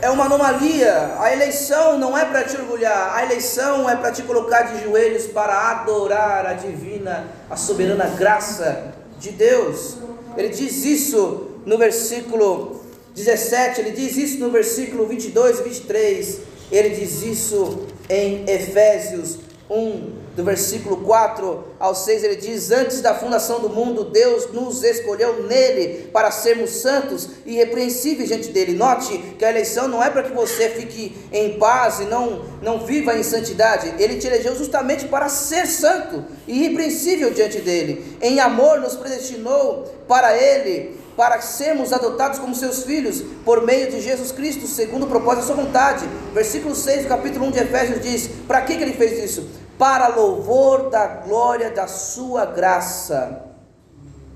é 0.00 0.08
uma 0.08 0.24
anomalia. 0.24 1.16
A 1.18 1.30
eleição 1.30 1.98
não 1.98 2.16
é 2.16 2.24
para 2.24 2.42
te 2.44 2.56
orgulhar, 2.56 3.14
a 3.14 3.22
eleição 3.22 3.86
é 3.86 3.96
para 3.96 4.12
te 4.12 4.22
colocar 4.22 4.62
de 4.62 4.82
joelhos 4.82 5.26
para 5.26 5.72
adorar 5.72 6.46
a 6.46 6.54
divina, 6.54 7.26
a 7.50 7.56
soberana 7.56 8.06
graça 8.06 8.94
de 9.18 9.30
Deus. 9.32 9.98
Ele 10.38 10.48
diz 10.48 10.86
isso 10.86 11.48
no 11.66 11.76
versículo 11.76 12.79
17, 13.14 13.80
ele 13.80 13.90
diz 13.90 14.16
isso 14.16 14.38
no 14.38 14.50
versículo 14.50 15.06
22 15.06 15.60
e 15.60 15.62
23, 15.62 16.38
ele 16.70 16.90
diz 16.90 17.22
isso 17.22 17.86
em 18.08 18.44
Efésios 18.48 19.38
1, 19.70 20.20
do 20.36 20.44
versículo 20.44 20.96
4 20.98 21.64
ao 21.78 21.94
6, 21.94 22.24
ele 22.24 22.36
diz: 22.36 22.70
Antes 22.72 23.00
da 23.00 23.14
fundação 23.14 23.60
do 23.60 23.68
mundo, 23.68 24.04
Deus 24.04 24.52
nos 24.52 24.82
escolheu 24.82 25.44
nele 25.44 26.08
para 26.12 26.30
sermos 26.30 26.70
santos 26.70 27.28
e 27.46 27.52
irrepreensíveis 27.52 28.28
diante 28.28 28.48
dele. 28.48 28.74
Note 28.74 29.16
que 29.38 29.44
a 29.44 29.50
eleição 29.50 29.86
não 29.86 30.02
é 30.02 30.10
para 30.10 30.24
que 30.24 30.32
você 30.32 30.68
fique 30.70 31.16
em 31.32 31.58
paz 31.58 32.00
e 32.00 32.04
não, 32.04 32.44
não 32.62 32.84
viva 32.84 33.16
em 33.16 33.22
santidade. 33.22 33.94
Ele 33.98 34.16
te 34.16 34.26
elegeu 34.26 34.56
justamente 34.56 35.06
para 35.06 35.28
ser 35.28 35.66
santo 35.66 36.24
e 36.48 36.64
irrepreensível 36.64 37.30
diante 37.30 37.60
dele. 37.60 38.16
Em 38.20 38.40
amor, 38.40 38.80
nos 38.80 38.96
predestinou 38.96 39.84
para 40.08 40.36
ele 40.36 40.99
para 41.20 41.42
sermos 41.42 41.92
adotados 41.92 42.38
como 42.38 42.54
seus 42.54 42.84
filhos 42.84 43.22
por 43.44 43.62
meio 43.62 43.90
de 43.90 44.00
Jesus 44.00 44.32
Cristo, 44.32 44.66
segundo 44.66 45.04
o 45.04 45.06
propósito 45.06 45.40
da 45.40 45.54
sua 45.54 45.62
vontade. 45.64 46.08
Versículo 46.32 46.74
6 46.74 47.02
do 47.02 47.08
capítulo 47.08 47.44
1 47.44 47.50
de 47.50 47.58
Efésios 47.58 48.00
diz: 48.00 48.30
Para 48.48 48.62
que, 48.62 48.74
que 48.74 48.82
ele 48.82 48.94
fez 48.94 49.22
isso? 49.22 49.46
para 49.80 50.08
louvor 50.08 50.90
da 50.90 51.06
glória 51.06 51.70
da 51.70 51.86
sua 51.86 52.44
graça, 52.44 53.46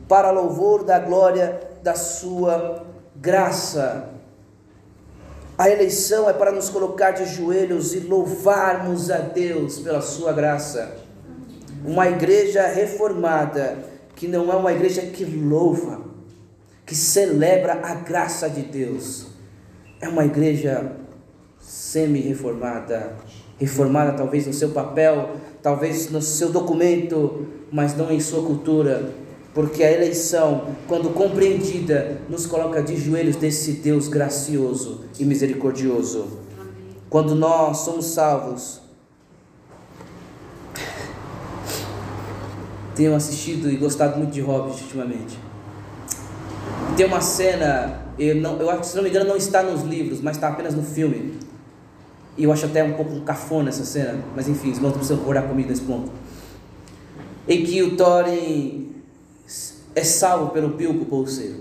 para 0.09 0.31
louvor 0.31 0.85
da 0.85 0.99
glória 0.99 1.61
da 1.83 1.95
sua 1.95 2.87
graça. 3.17 4.09
A 5.59 5.69
eleição 5.69 6.29
é 6.31 6.33
para 6.33 6.51
nos 6.51 6.71
colocar 6.71 7.13
de 7.13 7.27
joelhos 7.27 7.95
e 7.95 8.01
louvarmos 8.01 9.11
a 9.11 9.19
Deus 9.19 9.79
pela 9.81 10.01
sua 10.01 10.33
graça. 10.33 10.97
Uma 11.85 12.09
igreja 12.09 12.67
reformada, 12.67 13.79
que 14.17 14.27
não 14.27 14.51
é 14.51 14.57
uma 14.57 14.73
igreja 14.73 15.03
que 15.03 15.27
louva, 15.27 16.14
que 16.87 16.95
celebra 16.95 17.81
a 17.83 17.95
graça 17.95 18.49
de 18.49 18.63
Deus, 18.63 19.27
é 20.01 20.09
uma 20.09 20.25
igreja 20.25 20.93
semi-reformada, 21.59 23.17
reformada 23.59 24.13
talvez 24.13 24.47
no 24.47 24.53
seu 24.53 24.71
papel, 24.71 25.37
talvez 25.63 26.11
no 26.11 26.21
seu 26.21 26.51
documento, 26.51 27.47
mas 27.73 27.97
não 27.97 28.11
em 28.11 28.21
sua 28.21 28.45
cultura, 28.45 29.11
porque 29.55 29.83
a 29.83 29.91
eleição, 29.91 30.75
quando 30.89 31.15
compreendida, 31.15 32.21
nos 32.29 32.45
coloca 32.45 32.83
de 32.83 32.97
joelhos 32.97 33.37
desse 33.37 33.73
Deus 33.75 34.09
gracioso 34.09 35.05
e 35.19 35.25
misericordioso. 35.25 36.39
Quando 37.09 37.35
nós 37.35 37.79
somos 37.79 38.07
salvos, 38.07 38.81
tenho 42.95 43.15
assistido 43.15 43.71
e 43.71 43.77
gostado 43.77 44.19
muito 44.19 44.33
de 44.33 44.41
Hobbit 44.41 44.83
ultimamente. 44.83 45.44
Tem 46.97 47.07
uma 47.07 47.21
cena, 47.21 48.03
eu, 48.19 48.37
não, 48.37 48.59
eu 48.61 48.71
acho 48.71 48.81
que 48.81 48.87
se 48.87 48.97
não 48.97 49.03
me 49.03 49.11
engano 49.11 49.27
não 49.27 49.37
está 49.37 49.63
nos 49.63 49.83
livros, 49.83 50.21
mas 50.21 50.37
está 50.37 50.49
apenas 50.49 50.75
no 50.75 50.83
filme. 50.83 51.35
E 52.37 52.45
eu 52.45 52.53
acho 52.53 52.67
até 52.67 52.83
um 52.83 52.95
pouco 52.95 53.21
cafona 53.21 53.69
essa 53.69 53.85
cena, 53.85 54.25
mas 54.35 54.49
enfim, 54.49 54.71
os 54.71 54.77
irmãos 54.77 54.93
precisam 54.93 55.27
orar 55.27 55.45
comigo 55.45 55.69
nesse 55.69 55.83
ponto. 55.83 56.11
Em 57.49 57.65
que 57.65 57.83
o 57.83 57.97
Thorin 57.97 58.95
é 59.95 60.03
salvo 60.03 60.51
pelo 60.51 60.69
Bilbo 60.69 61.05
Bolseiro. 61.05 61.61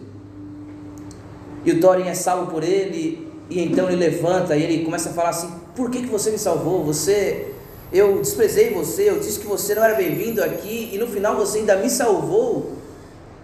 E 1.66 1.72
o 1.72 1.80
Thorin 1.80 2.08
é 2.08 2.14
salvo 2.14 2.52
por 2.52 2.64
ele, 2.64 3.28
e 3.50 3.62
então 3.62 3.88
ele 3.88 3.98
levanta 3.98 4.56
e 4.56 4.64
ele 4.64 4.84
começa 4.84 5.10
a 5.10 5.14
falar 5.14 5.30
assim: 5.30 5.52
Por 5.76 5.90
que, 5.90 6.02
que 6.02 6.08
você 6.08 6.32
me 6.32 6.38
salvou? 6.38 6.84
Você, 6.86 7.54
eu 7.92 8.20
desprezei 8.20 8.74
você, 8.74 9.10
eu 9.10 9.20
disse 9.20 9.40
que 9.40 9.48
você 9.48 9.76
não 9.76 9.84
era 9.84 9.96
bem-vindo 9.96 10.44
aqui, 10.44 10.90
e 10.92 10.98
no 10.98 11.08
final 11.08 11.36
você 11.36 11.60
ainda 11.60 11.78
me 11.78 11.90
salvou. 11.90 12.83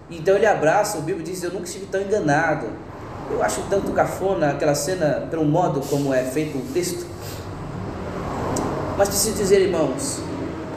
Então 0.09 0.35
ele 0.35 0.45
abraça 0.45 0.97
o 0.97 1.01
Bilbo 1.01 1.21
e 1.21 1.23
diz: 1.23 1.43
Eu 1.43 1.51
nunca 1.51 1.65
estive 1.65 1.85
tão 1.85 2.01
enganado. 2.01 2.67
Eu 3.29 3.43
acho 3.43 3.61
tanto 3.69 3.91
cafona 3.91 4.49
aquela 4.51 4.73
cena, 4.73 5.27
pelo 5.29 5.45
modo 5.45 5.81
como 5.81 6.13
é 6.13 6.23
feito 6.23 6.57
o 6.57 6.61
texto. 6.73 7.05
Mas 8.97 9.07
preciso 9.07 9.37
dizer, 9.37 9.61
irmãos, 9.61 10.19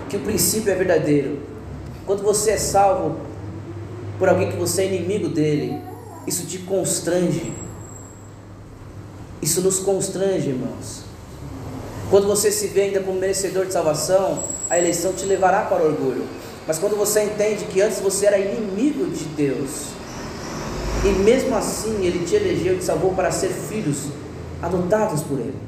que 0.08 0.16
o 0.16 0.20
princípio 0.20 0.70
é 0.70 0.74
verdadeiro. 0.74 1.40
Quando 2.04 2.22
você 2.22 2.52
é 2.52 2.56
salvo 2.58 3.16
por 4.18 4.28
alguém 4.28 4.50
que 4.50 4.56
você 4.56 4.82
é 4.82 4.94
inimigo 4.94 5.28
dele, 5.28 5.80
isso 6.26 6.46
te 6.46 6.58
constrange. 6.58 7.52
Isso 9.40 9.60
nos 9.60 9.78
constrange, 9.78 10.50
irmãos. 10.50 11.02
Quando 12.10 12.28
você 12.28 12.52
se 12.52 12.68
vê 12.68 12.82
ainda 12.82 13.00
como 13.00 13.18
merecedor 13.18 13.64
de 13.64 13.72
salvação, 13.72 14.38
a 14.68 14.78
eleição 14.78 15.14
te 15.14 15.24
levará 15.24 15.62
para 15.62 15.82
o 15.82 15.86
orgulho. 15.86 16.26
Mas 16.66 16.78
quando 16.78 16.96
você 16.96 17.24
entende 17.24 17.64
que 17.64 17.80
antes 17.80 18.00
você 18.00 18.26
era 18.26 18.38
inimigo 18.38 19.10
de 19.10 19.24
Deus, 19.24 19.88
e 21.04 21.08
mesmo 21.08 21.56
assim 21.56 22.04
Ele 22.04 22.24
te 22.24 22.34
elegeu 22.34 22.74
e 22.74 22.78
te 22.78 22.84
salvou 22.84 23.14
para 23.14 23.32
ser 23.32 23.48
filhos 23.48 24.08
adotados 24.62 25.22
por 25.22 25.38
Ele, 25.38 25.58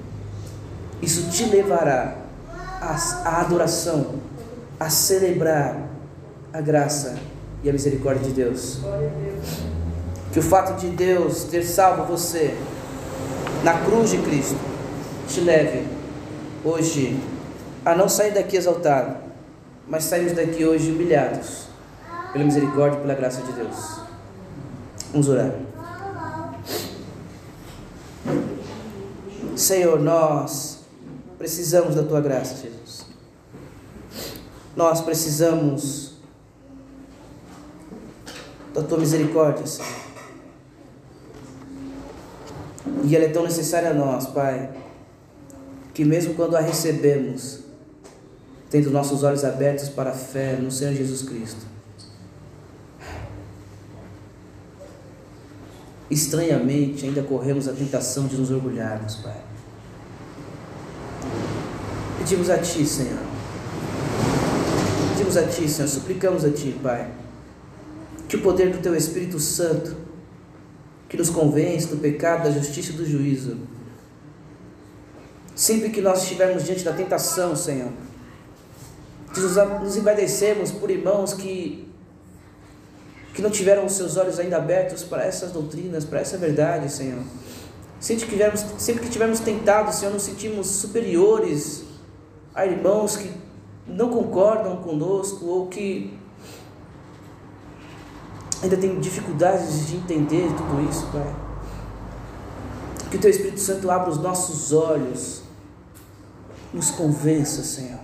isso 1.03 1.29
te 1.31 1.45
levará 1.47 2.17
à 2.81 3.41
adoração, 3.41 4.15
a 4.79 4.89
celebrar 4.89 5.89
a 6.53 6.61
graça 6.61 7.17
e 7.63 7.69
a 7.71 7.73
misericórdia 7.73 8.25
de 8.25 8.31
Deus. 8.31 8.79
Que 10.33 10.39
o 10.39 10.43
fato 10.43 10.79
de 10.79 10.89
Deus 10.89 11.45
ter 11.45 11.65
salvo 11.65 12.05
você 12.05 12.57
na 13.63 13.75
cruz 13.85 14.11
de 14.11 14.19
Cristo 14.19 14.59
te 15.29 15.41
leve 15.41 15.87
hoje 16.65 17.19
a 17.85 17.95
não 17.95 18.09
sair 18.09 18.33
daqui 18.33 18.57
exaltado, 18.57 19.17
mas 19.89 20.05
saímos 20.05 20.33
daqui 20.33 20.65
hoje 20.65 20.91
humilhados 20.91 21.67
pela 22.33 22.45
misericórdia 22.45 22.99
e 22.99 23.01
pela 23.01 23.15
graça 23.15 23.43
de 23.43 23.53
Deus. 23.53 24.01
Vamos 25.13 25.29
orar. 25.29 25.53
Senhor, 29.57 30.01
nós 30.01 30.81
precisamos 31.39 31.95
da 31.95 32.03
tua 32.03 32.21
graça, 32.21 32.57
Jesus. 32.57 33.07
Nós 34.75 35.01
precisamos 35.01 36.15
da 38.75 38.83
tua 38.83 38.99
misericórdia, 38.99 39.67
Senhor. 39.67 40.05
E 43.05 43.15
ela 43.15 43.27
é 43.27 43.29
tão 43.29 43.45
necessária 43.45 43.91
a 43.91 43.95
nós, 43.95 44.27
Pai, 44.27 44.71
que 45.93 46.05
mesmo 46.05 46.35
quando 46.35 46.57
a 46.57 46.61
recebemos, 46.61 47.64
tendo 48.75 48.91
nossos 48.91 49.23
olhos 49.23 49.45
abertos 49.45 49.89
para 49.89 50.11
a 50.11 50.15
fé 50.15 50.57
no 50.61 50.69
Senhor 50.69 50.93
Jesus 50.95 51.23
Cristo, 51.23 51.65
estranhamente 56.11 57.07
ainda 57.07 57.23
corremos 57.23 57.69
a 57.69 57.73
tentação 57.73 58.27
de 58.27 58.37
nos 58.37 58.51
orgulharmos, 58.51 59.15
Pai. 59.15 59.41
Pedimos 62.19 62.51
a 62.51 62.59
Ti, 62.59 62.85
Senhor. 62.85 63.21
Pedimos 65.11 65.37
a 65.37 65.45
Ti, 65.45 65.69
Senhor, 65.69 65.87
suplicamos 65.87 66.45
a 66.45 66.51
Ti, 66.51 66.77
Pai, 66.83 67.13
que 68.29 68.35
o 68.35 68.43
poder 68.43 68.73
do 68.73 68.83
Teu 68.83 68.97
Espírito 68.97 69.39
Santo, 69.39 69.95
que 71.09 71.17
nos 71.17 71.31
convence 71.31 71.87
do 71.87 71.99
pecado, 71.99 72.43
da 72.43 72.51
justiça 72.51 72.91
e 72.91 72.97
do 72.97 73.09
juízo, 73.09 73.57
sempre 75.55 75.91
que 75.91 76.01
nós 76.01 76.25
estivermos 76.25 76.65
diante 76.65 76.83
da 76.83 76.93
tentação, 76.93 77.55
Senhor, 77.55 77.93
nos 79.41 79.97
envaidecemos 79.97 80.71
por 80.71 80.91
irmãos 80.91 81.33
que 81.35 81.85
que 83.35 83.43
não 83.43 83.51
tiveram 83.51 83.85
os 83.85 83.95
seus 83.95 84.17
olhos 84.17 84.39
ainda 84.39 84.57
abertos 84.57 85.03
para 85.03 85.25
essas 85.25 85.51
doutrinas, 85.51 86.05
para 86.05 86.21
essa 86.21 86.39
verdade, 86.39 86.89
Senhor. 86.89 87.21
Sempre 87.99 88.27
que 88.27 88.31
tivermos, 88.31 88.65
sempre 88.79 89.03
que 89.03 89.11
tivermos 89.11 89.41
tentado, 89.41 89.93
Senhor, 89.93 90.13
nos 90.13 90.23
sentimos 90.23 90.69
superiores 90.69 91.83
a 92.55 92.65
irmãos 92.65 93.17
que 93.17 93.33
não 93.87 94.09
concordam 94.09 94.77
conosco 94.77 95.45
ou 95.47 95.67
que 95.67 96.17
ainda 98.63 98.77
têm 98.77 99.01
dificuldades 99.01 99.89
de 99.89 99.97
entender 99.97 100.49
tudo 100.57 100.89
isso, 100.89 101.07
Pai. 101.11 101.35
Que 103.11 103.17
o 103.17 103.21
Teu 103.21 103.31
Espírito 103.31 103.61
Santo 103.61 103.91
abra 103.91 104.11
os 104.11 104.19
nossos 104.19 104.73
olhos, 104.73 105.43
nos 106.73 106.91
convença, 106.91 107.63
Senhor, 107.63 108.01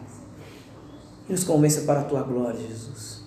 e 1.31 1.33
nos 1.33 1.45
convença 1.45 1.83
para 1.83 2.01
a 2.01 2.05
Tua 2.05 2.25
glória, 2.25 2.59
Jesus. 2.59 3.23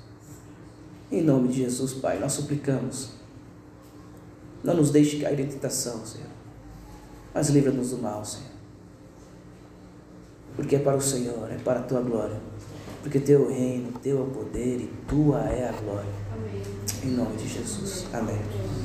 Em 1.09 1.21
nome 1.21 1.47
de 1.47 1.59
Jesus, 1.59 1.93
Pai, 1.93 2.19
nós 2.19 2.33
suplicamos. 2.33 3.11
Não 4.61 4.75
nos 4.75 4.91
deixe 4.91 5.19
cair 5.19 5.39
em 5.39 5.47
tentação, 5.47 6.05
Senhor. 6.05 6.27
Mas 7.33 7.47
livra-nos 7.47 7.91
do 7.91 7.99
mal, 7.99 8.25
Senhor. 8.25 8.51
Porque 10.53 10.75
é 10.75 10.79
para 10.79 10.97
o 10.97 11.01
Senhor, 11.01 11.49
é 11.49 11.57
para 11.57 11.79
a 11.79 11.83
tua 11.83 12.01
glória. 12.01 12.39
Porque 13.01 13.19
teu 13.19 13.49
reino, 13.49 13.93
teu 14.01 14.19
é 14.19 14.21
o 14.21 14.25
poder 14.25 14.81
e 14.81 14.87
tua 15.07 15.39
é 15.49 15.69
a 15.69 15.71
glória. 15.71 16.09
Amém. 16.33 16.61
Em 17.05 17.15
nome 17.15 17.37
de 17.37 17.47
Jesus. 17.47 18.05
Amém. 18.13 18.82